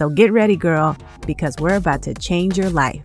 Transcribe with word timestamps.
So 0.00 0.08
get 0.08 0.32
ready, 0.32 0.56
girl, 0.56 0.96
because 1.26 1.56
we're 1.60 1.76
about 1.76 2.00
to 2.04 2.14
change 2.14 2.56
your 2.56 2.70
life. 2.70 3.02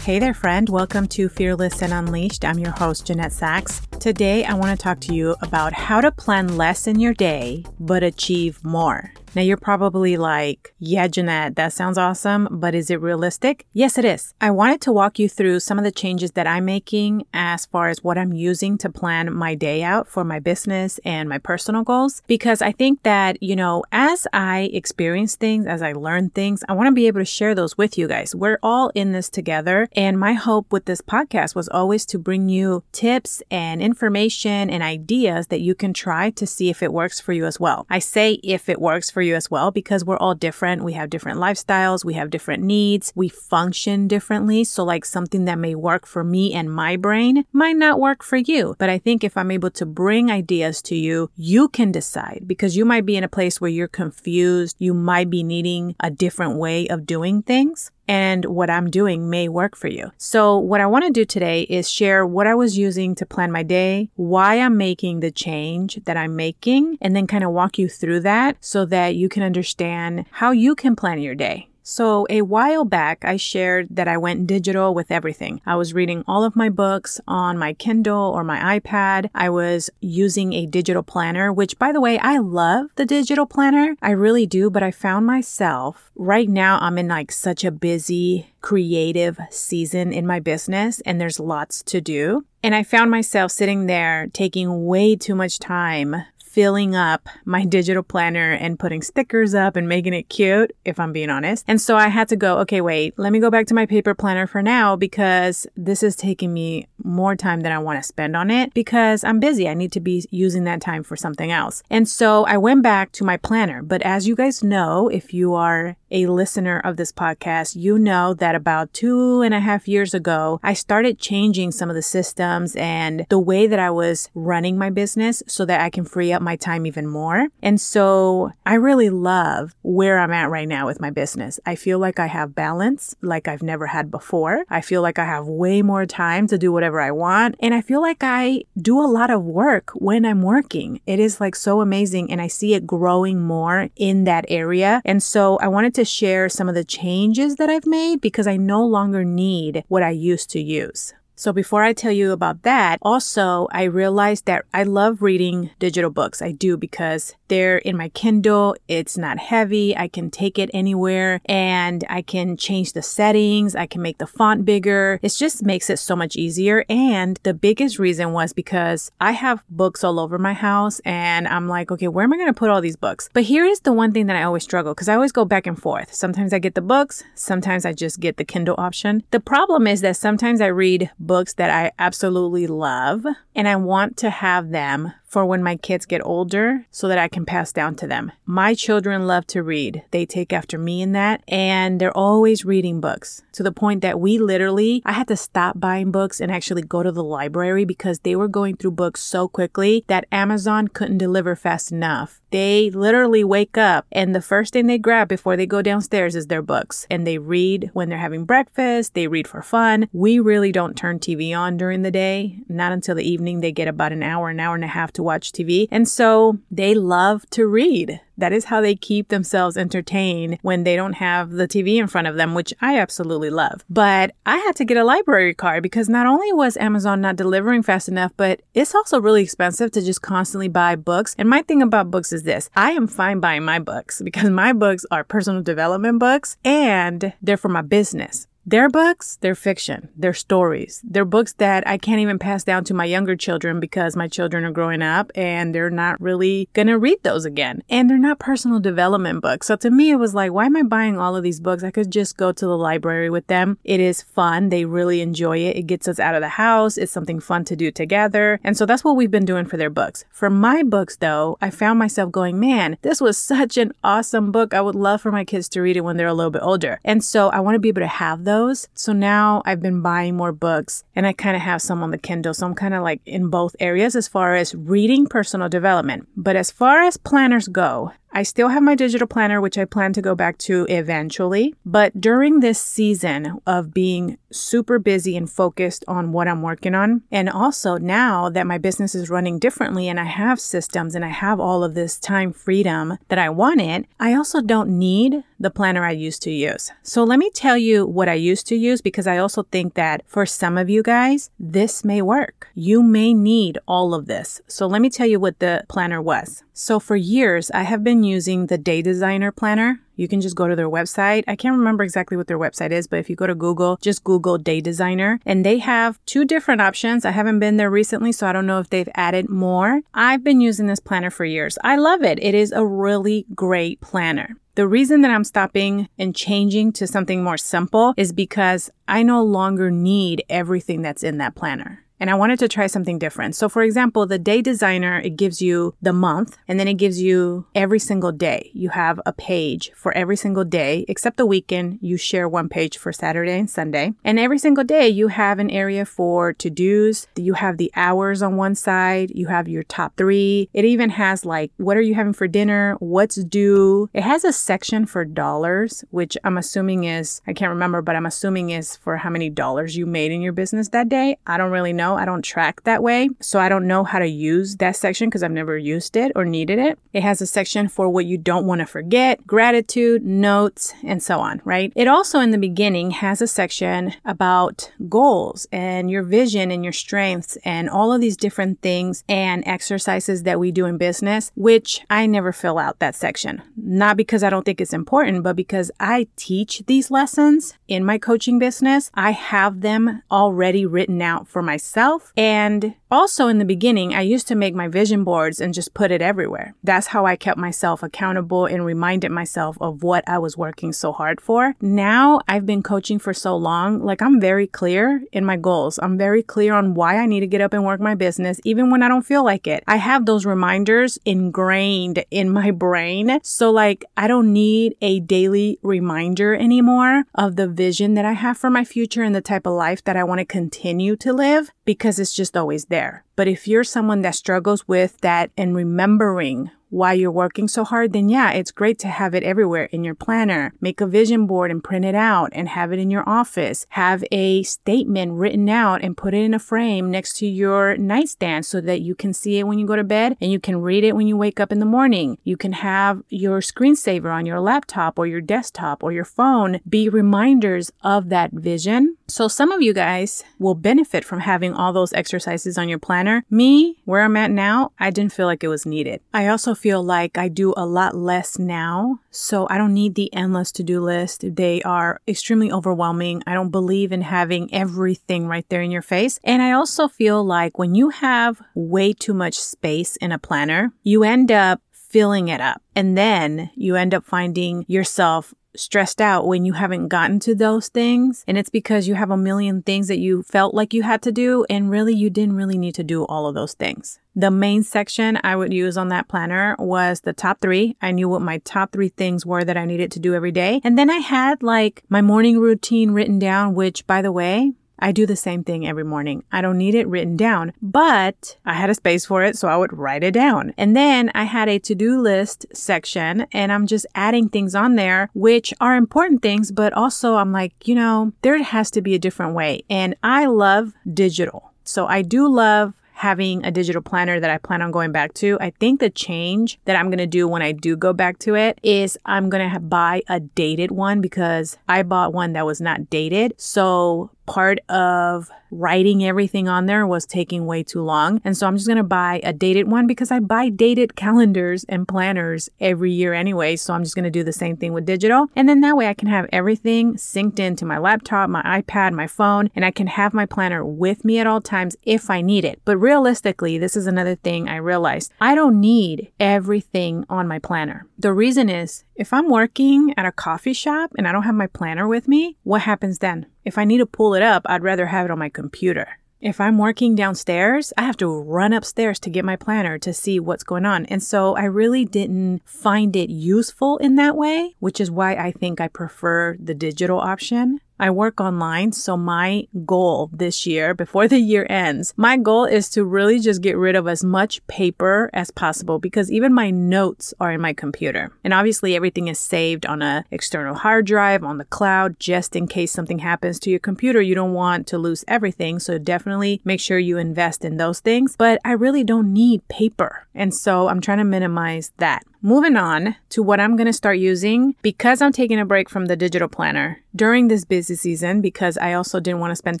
Hey 0.00 0.18
there, 0.18 0.34
friend. 0.34 0.68
Welcome 0.68 1.06
to 1.10 1.28
Fearless 1.28 1.82
and 1.82 1.92
Unleashed. 1.92 2.44
I'm 2.44 2.58
your 2.58 2.72
host, 2.72 3.06
Jeanette 3.06 3.32
Sachs. 3.32 3.80
Today, 4.02 4.44
I 4.44 4.54
want 4.54 4.76
to 4.76 4.82
talk 4.82 4.98
to 5.02 5.14
you 5.14 5.36
about 5.42 5.72
how 5.72 6.00
to 6.00 6.10
plan 6.10 6.56
less 6.56 6.88
in 6.88 6.98
your 6.98 7.14
day 7.14 7.64
but 7.78 8.02
achieve 8.02 8.64
more. 8.64 9.12
Now, 9.34 9.40
you're 9.40 9.56
probably 9.56 10.18
like, 10.18 10.74
yeah, 10.78 11.08
Jeanette, 11.08 11.56
that 11.56 11.72
sounds 11.72 11.96
awesome, 11.96 12.48
but 12.50 12.74
is 12.74 12.90
it 12.90 13.00
realistic? 13.00 13.64
Yes, 13.72 13.96
it 13.96 14.04
is. 14.04 14.34
I 14.42 14.50
wanted 14.50 14.82
to 14.82 14.92
walk 14.92 15.18
you 15.18 15.26
through 15.26 15.60
some 15.60 15.78
of 15.78 15.84
the 15.84 15.90
changes 15.90 16.32
that 16.32 16.46
I'm 16.46 16.66
making 16.66 17.24
as 17.32 17.64
far 17.64 17.88
as 17.88 18.04
what 18.04 18.18
I'm 18.18 18.34
using 18.34 18.76
to 18.78 18.90
plan 18.90 19.32
my 19.32 19.54
day 19.54 19.82
out 19.82 20.06
for 20.06 20.22
my 20.22 20.38
business 20.38 21.00
and 21.02 21.30
my 21.30 21.38
personal 21.38 21.82
goals, 21.82 22.20
because 22.26 22.60
I 22.60 22.72
think 22.72 23.04
that, 23.04 23.42
you 23.42 23.56
know, 23.56 23.84
as 23.90 24.26
I 24.34 24.68
experience 24.74 25.36
things, 25.36 25.64
as 25.64 25.80
I 25.80 25.94
learn 25.94 26.28
things, 26.28 26.62
I 26.68 26.74
want 26.74 26.88
to 26.88 26.92
be 26.92 27.06
able 27.06 27.20
to 27.20 27.24
share 27.24 27.54
those 27.54 27.78
with 27.78 27.96
you 27.96 28.08
guys. 28.08 28.34
We're 28.34 28.58
all 28.62 28.90
in 28.94 29.12
this 29.12 29.30
together. 29.30 29.88
And 29.92 30.20
my 30.20 30.34
hope 30.34 30.70
with 30.70 30.84
this 30.84 31.00
podcast 31.00 31.54
was 31.54 31.70
always 31.70 32.04
to 32.06 32.18
bring 32.18 32.50
you 32.50 32.84
tips 32.92 33.42
and 33.50 33.80
information 33.92 34.70
and 34.70 34.82
ideas 34.82 35.48
that 35.48 35.60
you 35.60 35.74
can 35.74 35.92
try 35.92 36.30
to 36.30 36.46
see 36.46 36.70
if 36.70 36.82
it 36.82 36.94
works 36.94 37.20
for 37.20 37.34
you 37.34 37.44
as 37.44 37.60
well. 37.60 37.84
I 37.90 37.98
say 37.98 38.40
if 38.42 38.70
it 38.70 38.80
works 38.80 39.10
for 39.10 39.20
you 39.20 39.34
as 39.34 39.50
well 39.50 39.70
because 39.70 40.02
we're 40.02 40.16
all 40.16 40.34
different. 40.34 40.82
We 40.82 40.94
have 40.94 41.10
different 41.10 41.38
lifestyles, 41.38 42.06
we 42.06 42.14
have 42.14 42.30
different 42.30 42.62
needs, 42.62 43.12
we 43.14 43.28
function 43.28 44.08
differently. 44.08 44.64
So, 44.64 44.82
like 44.82 45.04
something 45.04 45.44
that 45.44 45.58
may 45.58 45.74
work 45.74 46.06
for 46.06 46.24
me 46.24 46.54
and 46.54 46.72
my 46.72 46.96
brain 46.96 47.44
might 47.52 47.76
not 47.76 48.00
work 48.00 48.22
for 48.22 48.38
you. 48.38 48.74
But 48.78 48.88
I 48.88 48.96
think 48.96 49.22
if 49.22 49.36
I'm 49.36 49.50
able 49.50 49.72
to 49.72 49.84
bring 49.84 50.30
ideas 50.30 50.80
to 50.88 50.96
you, 50.96 51.30
you 51.36 51.68
can 51.68 51.92
decide 51.92 52.44
because 52.46 52.76
you 52.78 52.86
might 52.86 53.04
be 53.04 53.18
in 53.18 53.24
a 53.24 53.36
place 53.36 53.60
where 53.60 53.70
you're 53.76 53.88
confused, 53.88 54.76
you 54.78 54.94
might 54.94 55.28
be 55.28 55.42
needing 55.42 55.94
a 56.00 56.10
different 56.10 56.56
way 56.56 56.88
of 56.88 57.04
doing 57.04 57.42
things 57.42 57.90
and 58.08 58.44
what 58.44 58.70
I'm 58.70 58.90
doing 58.90 59.30
may 59.30 59.48
work 59.48 59.76
for 59.76 59.88
you. 59.88 60.12
So, 60.18 60.58
what 60.58 60.80
I 60.80 60.86
want 60.86 61.04
to 61.04 61.10
do 61.10 61.24
today 61.24 61.62
is 61.62 61.90
share 61.90 62.26
what 62.26 62.46
I 62.46 62.54
was 62.54 62.78
using 62.78 63.14
to 63.16 63.26
plan 63.26 63.52
my 63.52 63.62
day, 63.62 64.10
why 64.16 64.58
I'm 64.58 64.76
making 64.76 65.20
the 65.20 65.30
change 65.30 66.00
that 66.04 66.16
I'm 66.16 66.36
making, 66.36 66.98
and 67.00 67.14
then 67.14 67.26
kind 67.26 67.44
of 67.44 67.50
walk 67.50 67.78
you 67.78 67.88
through 67.88 68.20
that 68.20 68.56
so 68.60 68.84
that 68.86 69.16
you 69.16 69.28
can 69.28 69.42
understand 69.42 70.26
how 70.30 70.50
you 70.50 70.74
can 70.74 70.96
plan 70.96 71.20
your 71.20 71.34
day. 71.34 71.68
So, 71.82 72.26
a 72.30 72.42
while 72.42 72.84
back, 72.84 73.24
I 73.24 73.36
shared 73.36 73.88
that 73.90 74.08
I 74.08 74.16
went 74.16 74.46
digital 74.46 74.94
with 74.94 75.10
everything. 75.10 75.60
I 75.66 75.76
was 75.76 75.94
reading 75.94 76.22
all 76.26 76.44
of 76.44 76.54
my 76.54 76.68
books 76.68 77.20
on 77.26 77.58
my 77.58 77.72
Kindle 77.72 78.30
or 78.34 78.44
my 78.44 78.78
iPad. 78.78 79.30
I 79.34 79.50
was 79.50 79.90
using 80.00 80.52
a 80.52 80.66
digital 80.66 81.02
planner, 81.02 81.52
which, 81.52 81.78
by 81.78 81.92
the 81.92 82.00
way, 82.00 82.18
I 82.18 82.38
love 82.38 82.86
the 82.96 83.06
digital 83.06 83.46
planner. 83.46 83.96
I 84.00 84.10
really 84.10 84.46
do, 84.46 84.70
but 84.70 84.82
I 84.82 84.90
found 84.92 85.26
myself 85.26 86.12
right 86.14 86.48
now, 86.48 86.78
I'm 86.80 86.98
in 86.98 87.08
like 87.08 87.32
such 87.32 87.64
a 87.64 87.70
busy, 87.70 88.52
creative 88.60 89.38
season 89.50 90.12
in 90.12 90.26
my 90.26 90.40
business, 90.40 91.00
and 91.00 91.20
there's 91.20 91.40
lots 91.40 91.82
to 91.84 92.00
do. 92.00 92.44
And 92.62 92.76
I 92.76 92.84
found 92.84 93.10
myself 93.10 93.50
sitting 93.50 93.86
there 93.86 94.28
taking 94.32 94.86
way 94.86 95.16
too 95.16 95.34
much 95.34 95.58
time 95.58 96.24
filling 96.52 96.94
up 96.94 97.28
my 97.46 97.64
digital 97.64 98.02
planner 98.02 98.52
and 98.52 98.78
putting 98.78 99.00
stickers 99.00 99.54
up 99.54 99.74
and 99.74 99.88
making 99.88 100.12
it 100.12 100.28
cute, 100.28 100.70
if 100.84 101.00
I'm 101.00 101.10
being 101.10 101.30
honest. 101.30 101.64
And 101.66 101.80
so 101.80 101.96
I 101.96 102.08
had 102.08 102.28
to 102.28 102.36
go, 102.36 102.58
okay, 102.58 102.82
wait, 102.82 103.18
let 103.18 103.32
me 103.32 103.40
go 103.40 103.50
back 103.50 103.66
to 103.68 103.74
my 103.74 103.86
paper 103.86 104.14
planner 104.14 104.46
for 104.46 104.62
now 104.62 104.94
because 104.94 105.66
this 105.76 106.02
is 106.02 106.14
taking 106.14 106.52
me 106.52 106.86
more 107.02 107.34
time 107.34 107.60
than 107.62 107.72
I 107.72 107.78
want 107.78 107.98
to 107.98 108.06
spend 108.06 108.36
on 108.36 108.50
it 108.50 108.74
because 108.74 109.24
I'm 109.24 109.40
busy. 109.40 109.66
I 109.66 109.74
need 109.74 109.92
to 109.92 110.00
be 110.00 110.26
using 110.30 110.64
that 110.64 110.82
time 110.82 111.02
for 111.02 111.16
something 111.16 111.50
else. 111.50 111.82
And 111.88 112.06
so 112.06 112.44
I 112.44 112.58
went 112.58 112.82
back 112.82 113.12
to 113.12 113.24
my 113.24 113.38
planner. 113.38 113.82
But 113.82 114.02
as 114.02 114.28
you 114.28 114.36
guys 114.36 114.62
know, 114.62 115.08
if 115.08 115.32
you 115.32 115.54
are 115.54 115.96
a 116.12 116.26
listener 116.26 116.78
of 116.78 116.96
this 116.96 117.10
podcast, 117.10 117.74
you 117.74 117.98
know 117.98 118.34
that 118.34 118.54
about 118.54 118.92
two 118.92 119.42
and 119.42 119.54
a 119.54 119.60
half 119.60 119.88
years 119.88 120.14
ago, 120.14 120.60
I 120.62 120.74
started 120.74 121.18
changing 121.18 121.72
some 121.72 121.88
of 121.88 121.96
the 121.96 122.02
systems 122.02 122.76
and 122.76 123.26
the 123.30 123.38
way 123.38 123.66
that 123.66 123.78
I 123.78 123.90
was 123.90 124.28
running 124.34 124.78
my 124.78 124.90
business 124.90 125.42
so 125.48 125.64
that 125.64 125.80
I 125.80 125.90
can 125.90 126.04
free 126.04 126.32
up 126.32 126.42
my 126.42 126.56
time 126.56 126.86
even 126.86 127.06
more. 127.06 127.48
And 127.62 127.80
so 127.80 128.52
I 128.66 128.74
really 128.74 129.10
love 129.10 129.74
where 129.82 130.18
I'm 130.18 130.32
at 130.32 130.50
right 130.50 130.68
now 130.68 130.86
with 130.86 131.00
my 131.00 131.10
business. 131.10 131.58
I 131.66 131.74
feel 131.74 131.98
like 131.98 132.20
I 132.20 132.26
have 132.26 132.54
balance 132.54 133.16
like 133.22 133.48
I've 133.48 133.62
never 133.62 133.86
had 133.86 134.10
before. 134.10 134.64
I 134.68 134.82
feel 134.82 135.02
like 135.02 135.18
I 135.18 135.24
have 135.24 135.46
way 135.46 135.82
more 135.82 136.06
time 136.06 136.46
to 136.48 136.58
do 136.58 136.70
whatever 136.72 137.00
I 137.00 137.10
want. 137.10 137.56
And 137.60 137.74
I 137.74 137.80
feel 137.80 138.02
like 138.02 138.22
I 138.22 138.64
do 138.80 139.00
a 139.00 139.08
lot 139.08 139.30
of 139.30 139.42
work 139.42 139.90
when 139.94 140.26
I'm 140.26 140.42
working. 140.42 141.00
It 141.06 141.18
is 141.18 141.40
like 141.40 141.56
so 141.56 141.80
amazing. 141.80 142.30
And 142.30 142.40
I 142.40 142.48
see 142.48 142.74
it 142.74 142.86
growing 142.86 143.40
more 143.40 143.88
in 143.96 144.24
that 144.24 144.44
area. 144.48 145.00
And 145.04 145.22
so 145.22 145.56
I 145.58 145.68
wanted 145.68 145.94
to 145.94 146.01
share 146.04 146.48
some 146.48 146.68
of 146.68 146.74
the 146.74 146.84
changes 146.84 147.56
that 147.56 147.68
I've 147.68 147.86
made 147.86 148.20
because 148.20 148.46
I 148.46 148.56
no 148.56 148.84
longer 148.84 149.24
need 149.24 149.84
what 149.88 150.02
I 150.02 150.10
used 150.10 150.50
to 150.50 150.60
use. 150.60 151.14
So 151.34 151.52
before 151.52 151.82
I 151.82 151.92
tell 151.92 152.12
you 152.12 152.32
about 152.32 152.62
that, 152.62 152.98
also 153.02 153.68
I 153.72 153.84
realized 153.84 154.46
that 154.46 154.64
I 154.72 154.82
love 154.84 155.22
reading 155.22 155.70
digital 155.78 156.10
books. 156.10 156.42
I 156.42 156.52
do 156.52 156.76
because 156.76 157.34
they're 157.48 157.78
in 157.78 157.96
my 157.96 158.08
Kindle. 158.10 158.76
It's 158.88 159.18
not 159.18 159.38
heavy. 159.38 159.96
I 159.96 160.08
can 160.08 160.30
take 160.30 160.58
it 160.58 160.70
anywhere 160.72 161.40
and 161.46 162.04
I 162.08 162.22
can 162.22 162.56
change 162.56 162.92
the 162.92 163.02
settings. 163.02 163.74
I 163.74 163.86
can 163.86 164.02
make 164.02 164.18
the 164.18 164.26
font 164.26 164.64
bigger. 164.64 165.18
It 165.22 165.34
just 165.36 165.62
makes 165.62 165.90
it 165.90 165.98
so 165.98 166.14
much 166.14 166.36
easier. 166.36 166.84
And 166.88 167.38
the 167.42 167.54
biggest 167.54 167.98
reason 167.98 168.32
was 168.32 168.52
because 168.52 169.10
I 169.20 169.32
have 169.32 169.64
books 169.68 170.04
all 170.04 170.20
over 170.20 170.38
my 170.38 170.54
house 170.54 171.00
and 171.04 171.48
I'm 171.48 171.68
like, 171.68 171.90
okay, 171.90 172.08
where 172.08 172.24
am 172.24 172.32
I 172.32 172.36
going 172.36 172.48
to 172.48 172.54
put 172.54 172.70
all 172.70 172.80
these 172.80 172.96
books? 172.96 173.28
But 173.32 173.44
here 173.44 173.64
is 173.64 173.80
the 173.80 173.92
one 173.92 174.12
thing 174.12 174.26
that 174.26 174.36
I 174.36 174.44
always 174.44 174.62
struggle 174.62 174.94
because 174.94 175.08
I 175.08 175.14
always 175.14 175.32
go 175.32 175.44
back 175.44 175.66
and 175.66 175.80
forth. 175.80 176.14
Sometimes 176.14 176.52
I 176.52 176.58
get 176.58 176.74
the 176.74 176.80
books. 176.80 177.24
Sometimes 177.34 177.84
I 177.84 177.92
just 177.92 178.20
get 178.20 178.36
the 178.36 178.44
Kindle 178.44 178.76
option. 178.78 179.24
The 179.30 179.40
problem 179.40 179.86
is 179.86 180.00
that 180.02 180.16
sometimes 180.16 180.60
I 180.60 180.66
read 180.66 181.10
books 181.26 181.54
that 181.54 181.70
I 181.70 181.92
absolutely 181.98 182.66
love 182.66 183.24
and 183.54 183.68
I 183.68 183.76
want 183.76 184.16
to 184.18 184.30
have 184.30 184.70
them 184.70 185.12
for 185.32 185.46
when 185.46 185.62
my 185.62 185.76
kids 185.76 186.04
get 186.04 186.20
older 186.26 186.84
so 186.90 187.08
that 187.08 187.16
I 187.16 187.26
can 187.26 187.46
pass 187.46 187.72
down 187.72 187.94
to 187.96 188.06
them. 188.06 188.32
My 188.44 188.74
children 188.74 189.26
love 189.26 189.46
to 189.46 189.62
read. 189.62 190.02
They 190.10 190.26
take 190.26 190.52
after 190.52 190.76
me 190.76 191.00
in 191.00 191.12
that 191.12 191.42
and 191.48 191.98
they're 191.98 192.14
always 192.14 192.66
reading 192.66 193.00
books 193.00 193.40
to 193.52 193.62
the 193.62 193.72
point 193.72 194.02
that 194.02 194.20
we 194.20 194.36
literally, 194.36 195.00
I 195.06 195.12
had 195.12 195.28
to 195.28 195.36
stop 195.36 195.80
buying 195.80 196.10
books 196.10 196.38
and 196.38 196.52
actually 196.52 196.82
go 196.82 197.02
to 197.02 197.10
the 197.10 197.24
library 197.24 197.86
because 197.86 198.18
they 198.18 198.36
were 198.36 198.46
going 198.46 198.76
through 198.76 198.90
books 198.90 199.22
so 199.22 199.48
quickly 199.48 200.04
that 200.06 200.26
Amazon 200.30 200.88
couldn't 200.88 201.16
deliver 201.16 201.56
fast 201.56 201.90
enough. 201.90 202.42
They 202.50 202.90
literally 202.90 203.42
wake 203.42 203.78
up 203.78 204.04
and 204.12 204.34
the 204.34 204.42
first 204.42 204.74
thing 204.74 204.86
they 204.86 204.98
grab 204.98 205.28
before 205.28 205.56
they 205.56 205.64
go 205.64 205.80
downstairs 205.80 206.36
is 206.36 206.48
their 206.48 206.60
books 206.60 207.06
and 207.10 207.26
they 207.26 207.38
read 207.38 207.88
when 207.94 208.10
they're 208.10 208.18
having 208.18 208.44
breakfast, 208.44 209.14
they 209.14 209.28
read 209.28 209.48
for 209.48 209.62
fun. 209.62 210.10
We 210.12 210.38
really 210.38 210.72
don't 210.72 210.94
turn 210.94 211.20
TV 211.20 211.56
on 211.56 211.78
during 211.78 212.02
the 212.02 212.10
day, 212.10 212.58
not 212.68 212.92
until 212.92 213.14
the 213.14 213.26
evening. 213.26 213.60
They 213.60 213.72
get 213.72 213.88
about 213.88 214.12
an 214.12 214.22
hour, 214.22 214.50
an 214.50 214.60
hour 214.60 214.74
and 214.74 214.84
a 214.84 214.88
half 214.88 215.10
to 215.14 215.21
watch 215.22 215.52
TV. 215.52 215.88
And 215.90 216.08
so 216.08 216.58
they 216.70 216.94
love 216.94 217.48
to 217.50 217.66
read. 217.66 218.20
That 218.36 218.52
is 218.52 218.66
how 218.66 218.80
they 218.80 218.94
keep 218.94 219.28
themselves 219.28 219.76
entertained 219.76 220.58
when 220.62 220.84
they 220.84 220.96
don't 220.96 221.12
have 221.14 221.50
the 221.50 221.68
TV 221.68 221.96
in 221.96 222.06
front 222.08 222.26
of 222.26 222.36
them, 222.36 222.54
which 222.54 222.74
I 222.80 222.98
absolutely 222.98 223.50
love. 223.50 223.84
But 223.88 224.34
I 224.46 224.56
had 224.58 224.74
to 224.76 224.84
get 224.84 224.96
a 224.96 225.04
library 225.04 225.54
card 225.54 225.82
because 225.82 226.08
not 226.08 226.26
only 226.26 226.52
was 226.52 226.76
Amazon 226.76 227.20
not 227.20 227.36
delivering 227.36 227.82
fast 227.82 228.08
enough, 228.08 228.32
but 228.36 228.62
it's 228.74 228.94
also 228.94 229.20
really 229.20 229.42
expensive 229.42 229.92
to 229.92 230.02
just 230.02 230.22
constantly 230.22 230.68
buy 230.68 230.96
books. 230.96 231.34
And 231.38 231.48
my 231.48 231.62
thing 231.62 231.82
about 231.82 232.10
books 232.10 232.32
is 232.32 232.42
this 232.42 232.70
I 232.74 232.92
am 232.92 233.06
fine 233.06 233.40
buying 233.40 233.64
my 233.64 233.78
books 233.78 234.20
because 234.24 234.50
my 234.50 234.72
books 234.72 235.04
are 235.10 235.24
personal 235.24 235.62
development 235.62 236.18
books 236.18 236.56
and 236.64 237.32
they're 237.42 237.56
for 237.56 237.68
my 237.68 237.82
business. 237.82 238.48
Their 238.64 238.88
books, 238.88 239.38
they're 239.40 239.56
fiction, 239.56 240.08
they're 240.16 240.32
stories. 240.32 241.00
They're 241.02 241.24
books 241.24 241.52
that 241.54 241.86
I 241.86 241.98
can't 241.98 242.20
even 242.20 242.38
pass 242.38 242.62
down 242.62 242.84
to 242.84 242.94
my 242.94 243.04
younger 243.04 243.34
children 243.34 243.80
because 243.80 244.14
my 244.14 244.28
children 244.28 244.64
are 244.64 244.70
growing 244.70 245.02
up 245.02 245.32
and 245.34 245.74
they're 245.74 245.90
not 245.90 246.20
really 246.20 246.68
going 246.72 246.86
to 246.86 246.96
read 246.96 247.18
those 247.24 247.44
again. 247.44 247.82
And 247.90 248.08
they're 248.08 248.18
not 248.18 248.38
personal 248.38 248.78
development 248.78 249.42
books. 249.42 249.66
So 249.66 249.74
to 249.76 249.90
me, 249.90 250.12
it 250.12 250.16
was 250.16 250.32
like, 250.32 250.52
why 250.52 250.66
am 250.66 250.76
I 250.76 250.84
buying 250.84 251.18
all 251.18 251.34
of 251.34 251.42
these 251.42 251.58
books? 251.58 251.82
I 251.82 251.90
could 251.90 252.12
just 252.12 252.36
go 252.36 252.52
to 252.52 252.66
the 252.66 252.78
library 252.78 253.30
with 253.30 253.48
them. 253.48 253.78
It 253.82 253.98
is 253.98 254.22
fun. 254.22 254.68
They 254.68 254.84
really 254.84 255.22
enjoy 255.22 255.58
it. 255.58 255.76
It 255.76 255.88
gets 255.88 256.06
us 256.06 256.20
out 256.20 256.36
of 256.36 256.40
the 256.40 256.50
house. 256.50 256.96
It's 256.96 257.10
something 257.10 257.40
fun 257.40 257.64
to 257.64 257.74
do 257.74 257.90
together. 257.90 258.60
And 258.62 258.76
so 258.76 258.86
that's 258.86 259.02
what 259.02 259.16
we've 259.16 259.30
been 259.30 259.44
doing 259.44 259.64
for 259.64 259.76
their 259.76 259.90
books. 259.90 260.24
For 260.30 260.48
my 260.48 260.84
books, 260.84 261.16
though, 261.16 261.58
I 261.60 261.70
found 261.70 261.98
myself 261.98 262.30
going, 262.30 262.60
man, 262.60 262.96
this 263.02 263.20
was 263.20 263.36
such 263.36 263.76
an 263.76 263.92
awesome 264.04 264.52
book. 264.52 264.72
I 264.72 264.80
would 264.80 264.94
love 264.94 265.20
for 265.20 265.32
my 265.32 265.44
kids 265.44 265.68
to 265.70 265.82
read 265.82 265.96
it 265.96 266.02
when 266.02 266.16
they're 266.16 266.28
a 266.28 266.34
little 266.34 266.52
bit 266.52 266.62
older. 266.62 267.00
And 267.04 267.24
so 267.24 267.48
I 267.48 267.58
want 267.58 267.74
to 267.74 267.80
be 267.80 267.88
able 267.88 268.02
to 268.02 268.06
have 268.06 268.44
those. 268.52 268.88
So 268.94 269.12
now 269.12 269.62
I've 269.64 269.80
been 269.80 270.02
buying 270.02 270.36
more 270.36 270.52
books 270.52 271.04
and 271.16 271.26
I 271.26 271.32
kind 271.32 271.56
of 271.56 271.62
have 271.62 271.80
some 271.80 272.02
on 272.02 272.10
the 272.10 272.18
Kindle. 272.18 272.54
So 272.54 272.66
I'm 272.66 272.74
kind 272.74 272.94
of 272.94 273.02
like 273.02 273.20
in 273.24 273.48
both 273.48 273.74
areas 273.80 274.14
as 274.14 274.28
far 274.28 274.54
as 274.54 274.74
reading 274.74 275.26
personal 275.26 275.68
development. 275.68 276.28
But 276.36 276.56
as 276.56 276.70
far 276.70 277.02
as 277.02 277.16
planners 277.16 277.68
go, 277.68 278.12
I 278.32 278.42
still 278.42 278.68
have 278.68 278.82
my 278.82 278.94
digital 278.94 279.26
planner, 279.26 279.60
which 279.60 279.76
I 279.76 279.84
plan 279.84 280.14
to 280.14 280.22
go 280.22 280.34
back 280.34 280.56
to 280.58 280.86
eventually. 280.88 281.74
But 281.84 282.18
during 282.18 282.60
this 282.60 282.80
season 282.80 283.60
of 283.66 283.92
being 283.92 284.38
super 284.50 284.98
busy 284.98 285.36
and 285.36 285.50
focused 285.50 286.04
on 286.08 286.32
what 286.32 286.48
I'm 286.48 286.62
working 286.62 286.94
on, 286.94 287.22
and 287.30 287.48
also 287.50 287.98
now 287.98 288.48
that 288.48 288.66
my 288.66 288.78
business 288.78 289.14
is 289.14 289.28
running 289.28 289.58
differently 289.58 290.08
and 290.08 290.18
I 290.18 290.24
have 290.24 290.60
systems 290.60 291.14
and 291.14 291.24
I 291.24 291.28
have 291.28 291.60
all 291.60 291.84
of 291.84 291.94
this 291.94 292.18
time 292.18 292.52
freedom 292.52 293.18
that 293.28 293.38
I 293.38 293.50
wanted, 293.50 294.06
I 294.18 294.34
also 294.34 294.62
don't 294.62 294.98
need 294.98 295.44
the 295.60 295.70
planner 295.70 296.04
I 296.04 296.10
used 296.10 296.42
to 296.42 296.50
use. 296.50 296.90
So 297.02 297.24
let 297.24 297.38
me 297.38 297.50
tell 297.50 297.76
you 297.76 298.06
what 298.06 298.28
I 298.28 298.34
used 298.34 298.66
to 298.68 298.76
use 298.76 299.00
because 299.00 299.26
I 299.26 299.38
also 299.38 299.62
think 299.64 299.94
that 299.94 300.22
for 300.26 300.44
some 300.46 300.76
of 300.76 300.90
you 300.90 301.02
guys, 301.02 301.50
this 301.58 302.04
may 302.04 302.20
work. 302.22 302.68
You 302.74 303.02
may 303.02 303.32
need 303.34 303.78
all 303.86 304.14
of 304.14 304.26
this. 304.26 304.60
So 304.66 304.86
let 304.86 305.02
me 305.02 305.10
tell 305.10 305.26
you 305.26 305.38
what 305.38 305.58
the 305.58 305.84
planner 305.88 306.20
was. 306.20 306.64
So 306.74 306.98
for 306.98 307.16
years, 307.16 307.70
I 307.72 307.82
have 307.82 308.02
been 308.02 308.22
using 308.22 308.66
the 308.66 308.78
Day 308.78 309.02
Designer 309.02 309.52
Planner. 309.52 310.00
You 310.16 310.26
can 310.26 310.40
just 310.40 310.56
go 310.56 310.68
to 310.68 310.76
their 310.76 310.88
website. 310.88 311.44
I 311.46 311.54
can't 311.54 311.76
remember 311.76 312.02
exactly 312.02 312.36
what 312.36 312.46
their 312.46 312.58
website 312.58 312.92
is, 312.92 313.06
but 313.06 313.18
if 313.18 313.28
you 313.28 313.36
go 313.36 313.46
to 313.46 313.54
Google, 313.54 313.98
just 314.00 314.24
Google 314.24 314.56
Day 314.56 314.80
Designer 314.80 315.38
and 315.44 315.66
they 315.66 315.78
have 315.78 316.18
two 316.24 316.46
different 316.46 316.80
options. 316.80 317.26
I 317.26 317.32
haven't 317.32 317.58
been 317.58 317.76
there 317.76 317.90
recently, 317.90 318.32
so 318.32 318.46
I 318.46 318.52
don't 318.52 318.66
know 318.66 318.78
if 318.78 318.88
they've 318.88 319.08
added 319.14 319.50
more. 319.50 320.00
I've 320.14 320.42
been 320.42 320.62
using 320.62 320.86
this 320.86 321.00
planner 321.00 321.30
for 321.30 321.44
years. 321.44 321.76
I 321.84 321.96
love 321.96 322.22
it. 322.22 322.42
It 322.42 322.54
is 322.54 322.72
a 322.72 322.86
really 322.86 323.44
great 323.54 324.00
planner. 324.00 324.56
The 324.74 324.88
reason 324.88 325.20
that 325.20 325.30
I'm 325.30 325.44
stopping 325.44 326.08
and 326.18 326.34
changing 326.34 326.92
to 326.94 327.06
something 327.06 327.44
more 327.44 327.58
simple 327.58 328.14
is 328.16 328.32
because 328.32 328.90
I 329.06 329.22
no 329.22 329.42
longer 329.42 329.90
need 329.90 330.42
everything 330.48 331.02
that's 331.02 331.22
in 331.22 331.36
that 331.38 331.54
planner 331.54 332.01
and 332.22 332.30
I 332.30 332.36
wanted 332.36 332.60
to 332.60 332.68
try 332.68 332.86
something 332.86 333.18
different. 333.18 333.56
So, 333.56 333.68
for 333.68 333.82
example, 333.82 334.26
the 334.26 334.38
day 334.38 334.62
designer, 334.62 335.18
it 335.18 335.34
gives 335.36 335.60
you 335.60 335.96
the 336.00 336.12
month 336.12 336.56
and 336.68 336.78
then 336.78 336.86
it 336.86 336.94
gives 336.94 337.20
you 337.20 337.66
every 337.74 337.98
single 337.98 338.30
day. 338.30 338.70
You 338.74 338.90
have 338.90 339.20
a 339.26 339.32
page 339.32 339.90
for 339.96 340.12
every 340.12 340.36
single 340.36 340.62
day, 340.62 341.04
except 341.08 341.36
the 341.36 341.44
weekend, 341.44 341.98
you 342.00 342.16
share 342.16 342.48
one 342.48 342.68
page 342.68 342.96
for 342.96 343.12
Saturday 343.12 343.58
and 343.58 343.68
Sunday. 343.68 344.14
And 344.22 344.38
every 344.38 344.60
single 344.60 344.84
day, 344.84 345.08
you 345.08 345.28
have 345.28 345.58
an 345.58 345.68
area 345.68 346.04
for 346.04 346.52
to 346.52 346.70
dos. 346.70 347.26
You 347.34 347.54
have 347.54 347.76
the 347.76 347.90
hours 347.96 348.40
on 348.40 348.54
one 348.54 348.76
side, 348.76 349.32
you 349.34 349.48
have 349.48 349.66
your 349.66 349.82
top 349.82 350.16
three. 350.16 350.70
It 350.72 350.84
even 350.84 351.10
has 351.10 351.44
like, 351.44 351.72
what 351.78 351.96
are 351.96 352.02
you 352.02 352.14
having 352.14 352.34
for 352.34 352.46
dinner? 352.46 352.94
What's 353.00 353.42
due? 353.42 354.08
It 354.14 354.22
has 354.22 354.44
a 354.44 354.52
section 354.52 355.06
for 355.06 355.24
dollars, 355.24 356.04
which 356.10 356.38
I'm 356.44 356.56
assuming 356.56 357.02
is, 357.02 357.42
I 357.48 357.52
can't 357.52 357.70
remember, 357.70 358.00
but 358.00 358.14
I'm 358.14 358.26
assuming 358.26 358.70
is 358.70 358.96
for 358.96 359.16
how 359.16 359.30
many 359.30 359.50
dollars 359.50 359.96
you 359.96 360.06
made 360.06 360.30
in 360.30 360.40
your 360.40 360.52
business 360.52 360.90
that 360.90 361.08
day. 361.08 361.36
I 361.48 361.56
don't 361.56 361.72
really 361.72 361.92
know. 361.92 362.11
I 362.16 362.24
don't 362.24 362.42
track 362.42 362.82
that 362.84 363.02
way. 363.02 363.28
So 363.40 363.58
I 363.58 363.68
don't 363.68 363.86
know 363.86 364.04
how 364.04 364.18
to 364.18 364.26
use 364.26 364.76
that 364.76 364.96
section 364.96 365.28
because 365.28 365.42
I've 365.42 365.50
never 365.50 365.76
used 365.76 366.16
it 366.16 366.32
or 366.34 366.44
needed 366.44 366.78
it. 366.78 366.98
It 367.12 367.22
has 367.22 367.40
a 367.40 367.46
section 367.46 367.88
for 367.88 368.08
what 368.08 368.26
you 368.26 368.38
don't 368.38 368.66
want 368.66 368.80
to 368.80 368.86
forget, 368.86 369.46
gratitude, 369.46 370.24
notes, 370.24 370.94
and 371.02 371.22
so 371.22 371.40
on, 371.40 371.60
right? 371.64 371.92
It 371.96 372.08
also 372.08 372.40
in 372.40 372.50
the 372.50 372.58
beginning 372.58 373.12
has 373.12 373.40
a 373.42 373.46
section 373.46 374.14
about 374.24 374.90
goals 375.08 375.66
and 375.72 376.10
your 376.10 376.22
vision 376.22 376.70
and 376.70 376.84
your 376.84 376.92
strengths 376.92 377.56
and 377.64 377.88
all 377.88 378.12
of 378.12 378.20
these 378.20 378.36
different 378.36 378.80
things 378.80 379.24
and 379.28 379.62
exercises 379.66 380.42
that 380.42 380.60
we 380.60 380.72
do 380.72 380.86
in 380.86 380.98
business, 380.98 381.50
which 381.54 382.02
I 382.10 382.26
never 382.26 382.52
fill 382.52 382.78
out 382.78 382.98
that 382.98 383.14
section. 383.14 383.62
Not 383.76 384.16
because 384.16 384.42
I 384.42 384.50
don't 384.50 384.64
think 384.64 384.80
it's 384.80 384.92
important, 384.92 385.42
but 385.42 385.56
because 385.56 385.90
I 386.00 386.28
teach 386.36 386.82
these 386.86 387.10
lessons 387.10 387.74
in 387.88 388.04
my 388.04 388.18
coaching 388.18 388.58
business. 388.58 389.10
I 389.14 389.32
have 389.32 389.80
them 389.80 390.22
already 390.30 390.86
written 390.86 391.20
out 391.20 391.46
for 391.46 391.62
myself 391.62 392.01
myself. 392.02 392.32
And 392.36 392.94
also 393.12 393.46
in 393.46 393.58
the 393.58 393.64
beginning, 393.66 394.14
I 394.14 394.22
used 394.22 394.48
to 394.48 394.54
make 394.54 394.74
my 394.74 394.88
vision 394.88 395.22
boards 395.22 395.60
and 395.60 395.74
just 395.74 395.92
put 395.92 396.10
it 396.10 396.22
everywhere. 396.22 396.74
That's 396.82 397.08
how 397.08 397.26
I 397.26 397.36
kept 397.36 397.58
myself 397.58 398.02
accountable 398.02 398.64
and 398.64 398.86
reminded 398.86 399.30
myself 399.30 399.76
of 399.80 400.02
what 400.02 400.24
I 400.26 400.38
was 400.38 400.56
working 400.56 400.94
so 400.94 401.12
hard 401.12 401.40
for. 401.40 401.74
Now 401.82 402.40
I've 402.48 402.64
been 402.64 402.82
coaching 402.82 403.18
for 403.18 403.34
so 403.34 403.54
long, 403.54 404.00
like 404.00 404.22
I'm 404.22 404.40
very 404.40 404.66
clear 404.66 405.22
in 405.30 405.44
my 405.44 405.58
goals. 405.58 405.98
I'm 406.02 406.16
very 406.16 406.42
clear 406.42 406.72
on 406.72 406.94
why 406.94 407.18
I 407.18 407.26
need 407.26 407.40
to 407.40 407.46
get 407.46 407.60
up 407.60 407.74
and 407.74 407.84
work 407.84 408.00
my 408.00 408.14
business, 408.14 408.58
even 408.64 408.90
when 408.90 409.02
I 409.02 409.08
don't 409.08 409.26
feel 409.26 409.44
like 409.44 409.66
it. 409.66 409.84
I 409.86 409.96
have 409.96 410.24
those 410.24 410.46
reminders 410.46 411.18
ingrained 411.26 412.24
in 412.30 412.50
my 412.50 412.70
brain. 412.84 413.40
So 413.42 413.70
like 413.70 414.06
I 414.16 414.26
don't 414.26 414.52
need 414.54 414.96
a 415.02 415.20
daily 415.20 415.78
reminder 415.82 416.54
anymore 416.54 417.24
of 417.34 417.56
the 417.56 417.68
vision 417.68 418.14
that 418.14 418.24
I 418.24 418.32
have 418.32 418.56
for 418.56 418.70
my 418.70 418.84
future 418.84 419.22
and 419.22 419.34
the 419.34 419.42
type 419.42 419.66
of 419.66 419.74
life 419.74 420.02
that 420.04 420.16
I 420.16 420.24
want 420.24 420.38
to 420.38 420.46
continue 420.46 421.14
to 421.16 421.34
live 421.34 421.70
because 421.84 422.18
it's 422.18 422.32
just 422.32 422.56
always 422.56 422.86
there. 422.86 423.01
But 423.36 423.48
if 423.48 423.66
you're 423.66 423.84
someone 423.84 424.22
that 424.22 424.34
struggles 424.34 424.86
with 424.86 425.18
that 425.22 425.50
and 425.56 425.74
remembering 425.74 426.70
why 426.92 427.14
you're 427.14 427.30
working 427.32 427.68
so 427.68 427.84
hard, 427.84 428.12
then 428.12 428.28
yeah, 428.28 428.52
it's 428.52 428.70
great 428.70 428.98
to 428.98 429.08
have 429.08 429.34
it 429.34 429.42
everywhere 429.42 429.84
in 429.86 430.04
your 430.04 430.14
planner. 430.14 430.74
Make 430.80 431.00
a 431.00 431.06
vision 431.06 431.46
board 431.46 431.70
and 431.70 431.82
print 431.82 432.04
it 432.04 432.14
out 432.14 432.50
and 432.52 432.68
have 432.68 432.92
it 432.92 432.98
in 432.98 433.10
your 433.10 433.26
office. 433.26 433.86
Have 433.90 434.22
a 434.30 434.62
statement 434.62 435.32
written 435.32 435.68
out 435.70 436.02
and 436.02 436.16
put 436.16 436.34
it 436.34 436.42
in 436.42 436.52
a 436.52 436.58
frame 436.58 437.10
next 437.10 437.38
to 437.38 437.46
your 437.46 437.96
nightstand 437.96 438.66
so 438.66 438.80
that 438.82 439.00
you 439.00 439.14
can 439.14 439.32
see 439.32 439.58
it 439.58 439.66
when 439.66 439.78
you 439.78 439.86
go 439.86 439.96
to 439.96 440.04
bed 440.04 440.36
and 440.40 440.52
you 440.52 440.60
can 440.60 440.82
read 440.82 441.02
it 441.02 441.16
when 441.16 441.26
you 441.26 441.36
wake 441.36 441.58
up 441.58 441.72
in 441.72 441.78
the 441.78 441.86
morning. 441.86 442.36
You 442.44 442.58
can 442.58 442.72
have 442.72 443.22
your 443.30 443.60
screensaver 443.60 444.32
on 444.32 444.44
your 444.44 444.60
laptop 444.60 445.18
or 445.18 445.26
your 445.26 445.40
desktop 445.40 446.04
or 446.04 446.12
your 446.12 446.26
phone 446.26 446.80
be 446.86 447.08
reminders 447.08 447.90
of 448.02 448.28
that 448.28 448.52
vision. 448.52 449.16
So 449.28 449.48
some 449.48 449.72
of 449.72 449.80
you 449.80 449.94
guys 449.94 450.44
will 450.58 450.74
benefit 450.74 451.24
from 451.24 451.40
having 451.40 451.72
all 451.72 451.94
those 451.94 452.12
exercises 452.12 452.76
on 452.76 452.90
your 452.90 452.98
planner. 452.98 453.46
Me, 453.48 453.96
where 454.04 454.20
I'm 454.20 454.36
at 454.36 454.50
now, 454.50 454.92
I 454.98 455.08
didn't 455.08 455.32
feel 455.32 455.46
like 455.46 455.64
it 455.64 455.68
was 455.68 455.86
needed. 455.86 456.20
I 456.34 456.48
also 456.48 456.74
feel 456.82 457.02
like 457.02 457.38
I 457.38 457.48
do 457.48 457.72
a 457.76 457.86
lot 457.86 458.16
less 458.16 458.58
now. 458.58 459.20
So 459.30 459.68
I 459.70 459.78
don't 459.78 459.94
need 459.94 460.16
the 460.16 460.32
endless 460.34 460.72
to 460.72 460.82
do 460.82 461.00
list. 461.00 461.44
They 461.54 461.80
are 461.82 462.20
extremely 462.26 462.72
overwhelming. 462.72 463.42
I 463.46 463.54
don't 463.54 463.70
believe 463.70 464.10
in 464.10 464.22
having 464.22 464.72
everything 464.74 465.46
right 465.46 465.66
there 465.68 465.80
in 465.80 465.92
your 465.92 466.02
face. 466.02 466.40
And 466.42 466.60
I 466.60 466.72
also 466.72 467.06
feel 467.06 467.44
like 467.44 467.78
when 467.78 467.94
you 467.94 468.08
have 468.10 468.60
way 468.74 469.12
too 469.12 469.32
much 469.32 469.54
space 469.54 470.16
in 470.16 470.32
a 470.32 470.38
planner, 470.38 470.92
you 471.04 471.22
end 471.22 471.52
up 471.52 471.80
filling 471.92 472.48
it 472.48 472.60
up. 472.60 472.82
And 472.94 473.16
then 473.16 473.70
you 473.74 473.96
end 473.96 474.12
up 474.12 474.26
finding 474.26 474.84
yourself 474.88 475.54
stressed 475.76 476.20
out 476.20 476.46
when 476.46 476.64
you 476.64 476.74
haven't 476.74 477.08
gotten 477.08 477.40
to 477.40 477.54
those 477.54 477.88
things. 477.88 478.44
And 478.46 478.58
it's 478.58 478.70
because 478.70 479.08
you 479.08 479.14
have 479.14 479.30
a 479.30 479.36
million 479.36 479.82
things 479.82 480.08
that 480.08 480.18
you 480.18 480.42
felt 480.42 480.74
like 480.74 480.94
you 480.94 481.02
had 481.02 481.22
to 481.22 481.32
do. 481.32 481.64
And 481.70 481.90
really, 481.90 482.14
you 482.14 482.30
didn't 482.30 482.56
really 482.56 482.78
need 482.78 482.94
to 482.96 483.04
do 483.04 483.24
all 483.24 483.46
of 483.46 483.54
those 483.54 483.74
things. 483.74 484.18
The 484.34 484.50
main 484.50 484.82
section 484.82 485.38
I 485.44 485.56
would 485.56 485.72
use 485.72 485.98
on 485.98 486.08
that 486.08 486.28
planner 486.28 486.74
was 486.78 487.20
the 487.20 487.34
top 487.34 487.60
three. 487.60 487.96
I 488.00 488.12
knew 488.12 488.28
what 488.28 488.40
my 488.40 488.58
top 488.58 488.92
three 488.92 489.10
things 489.10 489.44
were 489.44 489.62
that 489.64 489.76
I 489.76 489.84
needed 489.84 490.10
to 490.12 490.20
do 490.20 490.34
every 490.34 490.52
day. 490.52 490.80
And 490.84 490.98
then 490.98 491.10
I 491.10 491.18
had 491.18 491.62
like 491.62 492.02
my 492.08 492.22
morning 492.22 492.58
routine 492.58 493.10
written 493.10 493.38
down, 493.38 493.74
which 493.74 494.06
by 494.06 494.22
the 494.22 494.32
way, 494.32 494.72
I 495.02 495.10
do 495.10 495.26
the 495.26 495.36
same 495.36 495.64
thing 495.64 495.86
every 495.86 496.04
morning. 496.04 496.44
I 496.52 496.60
don't 496.60 496.78
need 496.78 496.94
it 496.94 497.08
written 497.08 497.36
down, 497.36 497.72
but 497.82 498.56
I 498.64 498.74
had 498.74 498.88
a 498.88 498.94
space 498.94 499.26
for 499.26 499.42
it, 499.42 499.58
so 499.58 499.66
I 499.66 499.76
would 499.76 499.92
write 499.92 500.22
it 500.22 500.30
down. 500.30 500.72
And 500.78 500.96
then 500.96 501.30
I 501.34 501.42
had 501.44 501.68
a 501.68 501.80
to 501.80 501.94
do 501.96 502.20
list 502.20 502.66
section, 502.72 503.46
and 503.52 503.72
I'm 503.72 503.88
just 503.88 504.06
adding 504.14 504.48
things 504.48 504.76
on 504.76 504.94
there, 504.94 505.28
which 505.34 505.74
are 505.80 505.96
important 505.96 506.40
things, 506.40 506.70
but 506.70 506.92
also 506.92 507.34
I'm 507.34 507.50
like, 507.50 507.88
you 507.88 507.96
know, 507.96 508.32
there 508.42 508.62
has 508.62 508.92
to 508.92 509.02
be 509.02 509.14
a 509.14 509.18
different 509.18 509.54
way. 509.54 509.82
And 509.90 510.14
I 510.22 510.46
love 510.46 510.92
digital. 511.12 511.72
So 511.82 512.06
I 512.06 512.22
do 512.22 512.48
love 512.48 512.94
having 513.22 513.64
a 513.64 513.70
digital 513.70 514.02
planner 514.02 514.40
that 514.40 514.50
I 514.50 514.58
plan 514.58 514.82
on 514.82 514.90
going 514.90 515.12
back 515.12 515.32
to. 515.34 515.56
I 515.60 515.70
think 515.70 516.00
the 516.00 516.10
change 516.10 516.80
that 516.86 516.96
I'm 516.96 517.06
going 517.06 517.18
to 517.18 517.26
do 517.26 517.46
when 517.46 517.62
I 517.62 517.70
do 517.70 517.96
go 517.96 518.12
back 518.12 518.40
to 518.40 518.56
it 518.56 518.80
is 518.82 519.16
I'm 519.24 519.48
going 519.48 519.70
to 519.70 519.78
buy 519.78 520.22
a 520.28 520.40
dated 520.40 520.90
one 520.90 521.20
because 521.20 521.78
I 521.88 522.02
bought 522.02 522.32
one 522.32 522.52
that 522.54 522.66
was 522.66 522.80
not 522.80 523.10
dated. 523.10 523.54
So 523.58 524.30
part 524.46 524.78
of 524.88 525.50
writing 525.72 526.22
everything 526.22 526.68
on 526.68 526.86
there 526.86 527.06
was 527.06 527.24
taking 527.24 527.66
way 527.66 527.82
too 527.82 528.02
long. 528.02 528.40
And 528.44 528.56
so 528.56 528.66
I'm 528.66 528.76
just 528.76 528.86
going 528.86 528.98
to 528.98 529.02
buy 529.02 529.40
a 529.42 529.52
dated 529.52 529.90
one 529.90 530.06
because 530.06 530.30
I 530.30 530.38
buy 530.38 530.68
dated 530.68 531.16
calendars 531.16 531.84
and 531.88 532.06
planners 532.06 532.68
every 532.78 533.10
year 533.10 533.32
anyway. 533.32 533.76
So 533.76 533.94
I'm 533.94 534.04
just 534.04 534.14
going 534.14 534.24
to 534.24 534.30
do 534.30 534.44
the 534.44 534.52
same 534.52 534.76
thing 534.76 534.92
with 534.92 535.06
digital. 535.06 535.46
And 535.56 535.68
then 535.68 535.80
that 535.80 535.96
way 535.96 536.08
I 536.08 536.14
can 536.14 536.28
have 536.28 536.46
everything 536.52 537.14
synced 537.14 537.58
into 537.58 537.86
my 537.86 537.98
laptop, 537.98 538.50
my 538.50 538.62
iPad, 538.62 539.14
my 539.14 539.26
phone, 539.26 539.70
and 539.74 539.84
I 539.84 539.90
can 539.90 540.06
have 540.08 540.34
my 540.34 540.44
planner 540.44 540.84
with 540.84 541.24
me 541.24 541.38
at 541.38 541.46
all 541.46 541.62
times 541.62 541.96
if 542.02 542.28
I 542.28 542.42
need 542.42 542.64
it. 542.64 542.80
But 542.84 542.98
realistically, 542.98 543.78
this 543.78 543.96
is 543.96 544.06
another 544.06 544.34
thing 544.34 544.68
I 544.68 544.76
realized. 544.76 545.32
I 545.40 545.54
don't 545.54 545.80
need 545.80 546.30
everything 546.38 547.24
on 547.30 547.48
my 547.48 547.58
planner. 547.58 548.06
The 548.18 548.34
reason 548.34 548.68
is 548.68 549.04
if 549.14 549.32
I'm 549.32 549.48
working 549.48 550.14
at 550.16 550.26
a 550.26 550.32
coffee 550.32 550.72
shop 550.72 551.12
and 551.16 551.28
I 551.28 551.32
don't 551.32 551.42
have 551.42 551.54
my 551.54 551.66
planner 551.66 552.08
with 552.08 552.28
me, 552.28 552.56
what 552.62 552.82
happens 552.82 553.18
then? 553.18 553.46
If 553.64 553.78
I 553.78 553.84
need 553.84 553.98
to 553.98 554.06
pull 554.06 554.34
it 554.34 554.42
up, 554.42 554.62
I'd 554.66 554.82
rather 554.82 555.06
have 555.06 555.26
it 555.26 555.30
on 555.30 555.38
my 555.38 555.48
computer. 555.48 556.18
If 556.40 556.60
I'm 556.60 556.76
working 556.76 557.14
downstairs, 557.14 557.92
I 557.96 558.02
have 558.02 558.16
to 558.16 558.26
run 558.26 558.72
upstairs 558.72 559.20
to 559.20 559.30
get 559.30 559.44
my 559.44 559.54
planner 559.54 559.96
to 559.98 560.12
see 560.12 560.40
what's 560.40 560.64
going 560.64 560.84
on. 560.84 561.06
And 561.06 561.22
so 561.22 561.54
I 561.54 561.64
really 561.66 562.04
didn't 562.04 562.62
find 562.64 563.14
it 563.14 563.30
useful 563.30 563.96
in 563.98 564.16
that 564.16 564.36
way, 564.36 564.74
which 564.80 565.00
is 565.00 565.08
why 565.08 565.36
I 565.36 565.52
think 565.52 565.80
I 565.80 565.86
prefer 565.86 566.56
the 566.58 566.74
digital 566.74 567.20
option. 567.20 567.78
I 568.02 568.10
work 568.10 568.40
online, 568.40 568.90
so 568.90 569.16
my 569.16 569.68
goal 569.86 570.28
this 570.32 570.66
year, 570.66 570.92
before 570.92 571.28
the 571.28 571.38
year 571.38 571.64
ends, 571.70 572.12
my 572.16 572.36
goal 572.36 572.64
is 572.64 572.90
to 572.90 573.04
really 573.04 573.38
just 573.38 573.62
get 573.62 573.76
rid 573.76 573.94
of 573.94 574.08
as 574.08 574.24
much 574.24 574.66
paper 574.66 575.30
as 575.32 575.52
possible 575.52 576.00
because 576.00 576.28
even 576.28 576.52
my 576.52 576.72
notes 576.72 577.32
are 577.38 577.52
in 577.52 577.60
my 577.60 577.72
computer. 577.72 578.32
And 578.42 578.52
obviously 578.52 578.96
everything 578.96 579.28
is 579.28 579.38
saved 579.38 579.86
on 579.86 580.02
a 580.02 580.24
external 580.32 580.74
hard 580.74 581.06
drive 581.06 581.44
on 581.44 581.58
the 581.58 581.64
cloud 581.64 582.18
just 582.18 582.56
in 582.56 582.66
case 582.66 582.90
something 582.90 583.20
happens 583.20 583.60
to 583.60 583.70
your 583.70 583.78
computer. 583.78 584.20
You 584.20 584.34
don't 584.34 584.52
want 584.52 584.88
to 584.88 584.98
lose 584.98 585.24
everything, 585.28 585.78
so 585.78 585.96
definitely 585.96 586.60
make 586.64 586.80
sure 586.80 586.98
you 586.98 587.18
invest 587.18 587.64
in 587.64 587.76
those 587.76 588.00
things, 588.00 588.34
but 588.36 588.60
I 588.64 588.72
really 588.72 589.04
don't 589.04 589.32
need 589.32 589.68
paper. 589.68 590.26
And 590.34 590.52
so 590.52 590.88
I'm 590.88 591.00
trying 591.00 591.18
to 591.18 591.24
minimize 591.24 591.92
that. 591.98 592.24
Moving 592.44 592.76
on 592.76 593.14
to 593.28 593.40
what 593.40 593.60
I'm 593.60 593.76
going 593.76 593.86
to 593.86 593.92
start 593.92 594.18
using 594.18 594.74
because 594.82 595.22
I'm 595.22 595.30
taking 595.30 595.60
a 595.60 595.64
break 595.64 595.88
from 595.88 596.06
the 596.06 596.16
digital 596.16 596.48
planner 596.48 597.00
during 597.14 597.46
this 597.46 597.64
busy 597.64 597.94
season 597.94 598.40
because 598.40 598.76
I 598.76 598.94
also 598.94 599.20
didn't 599.20 599.38
want 599.38 599.52
to 599.52 599.56
spend 599.56 599.80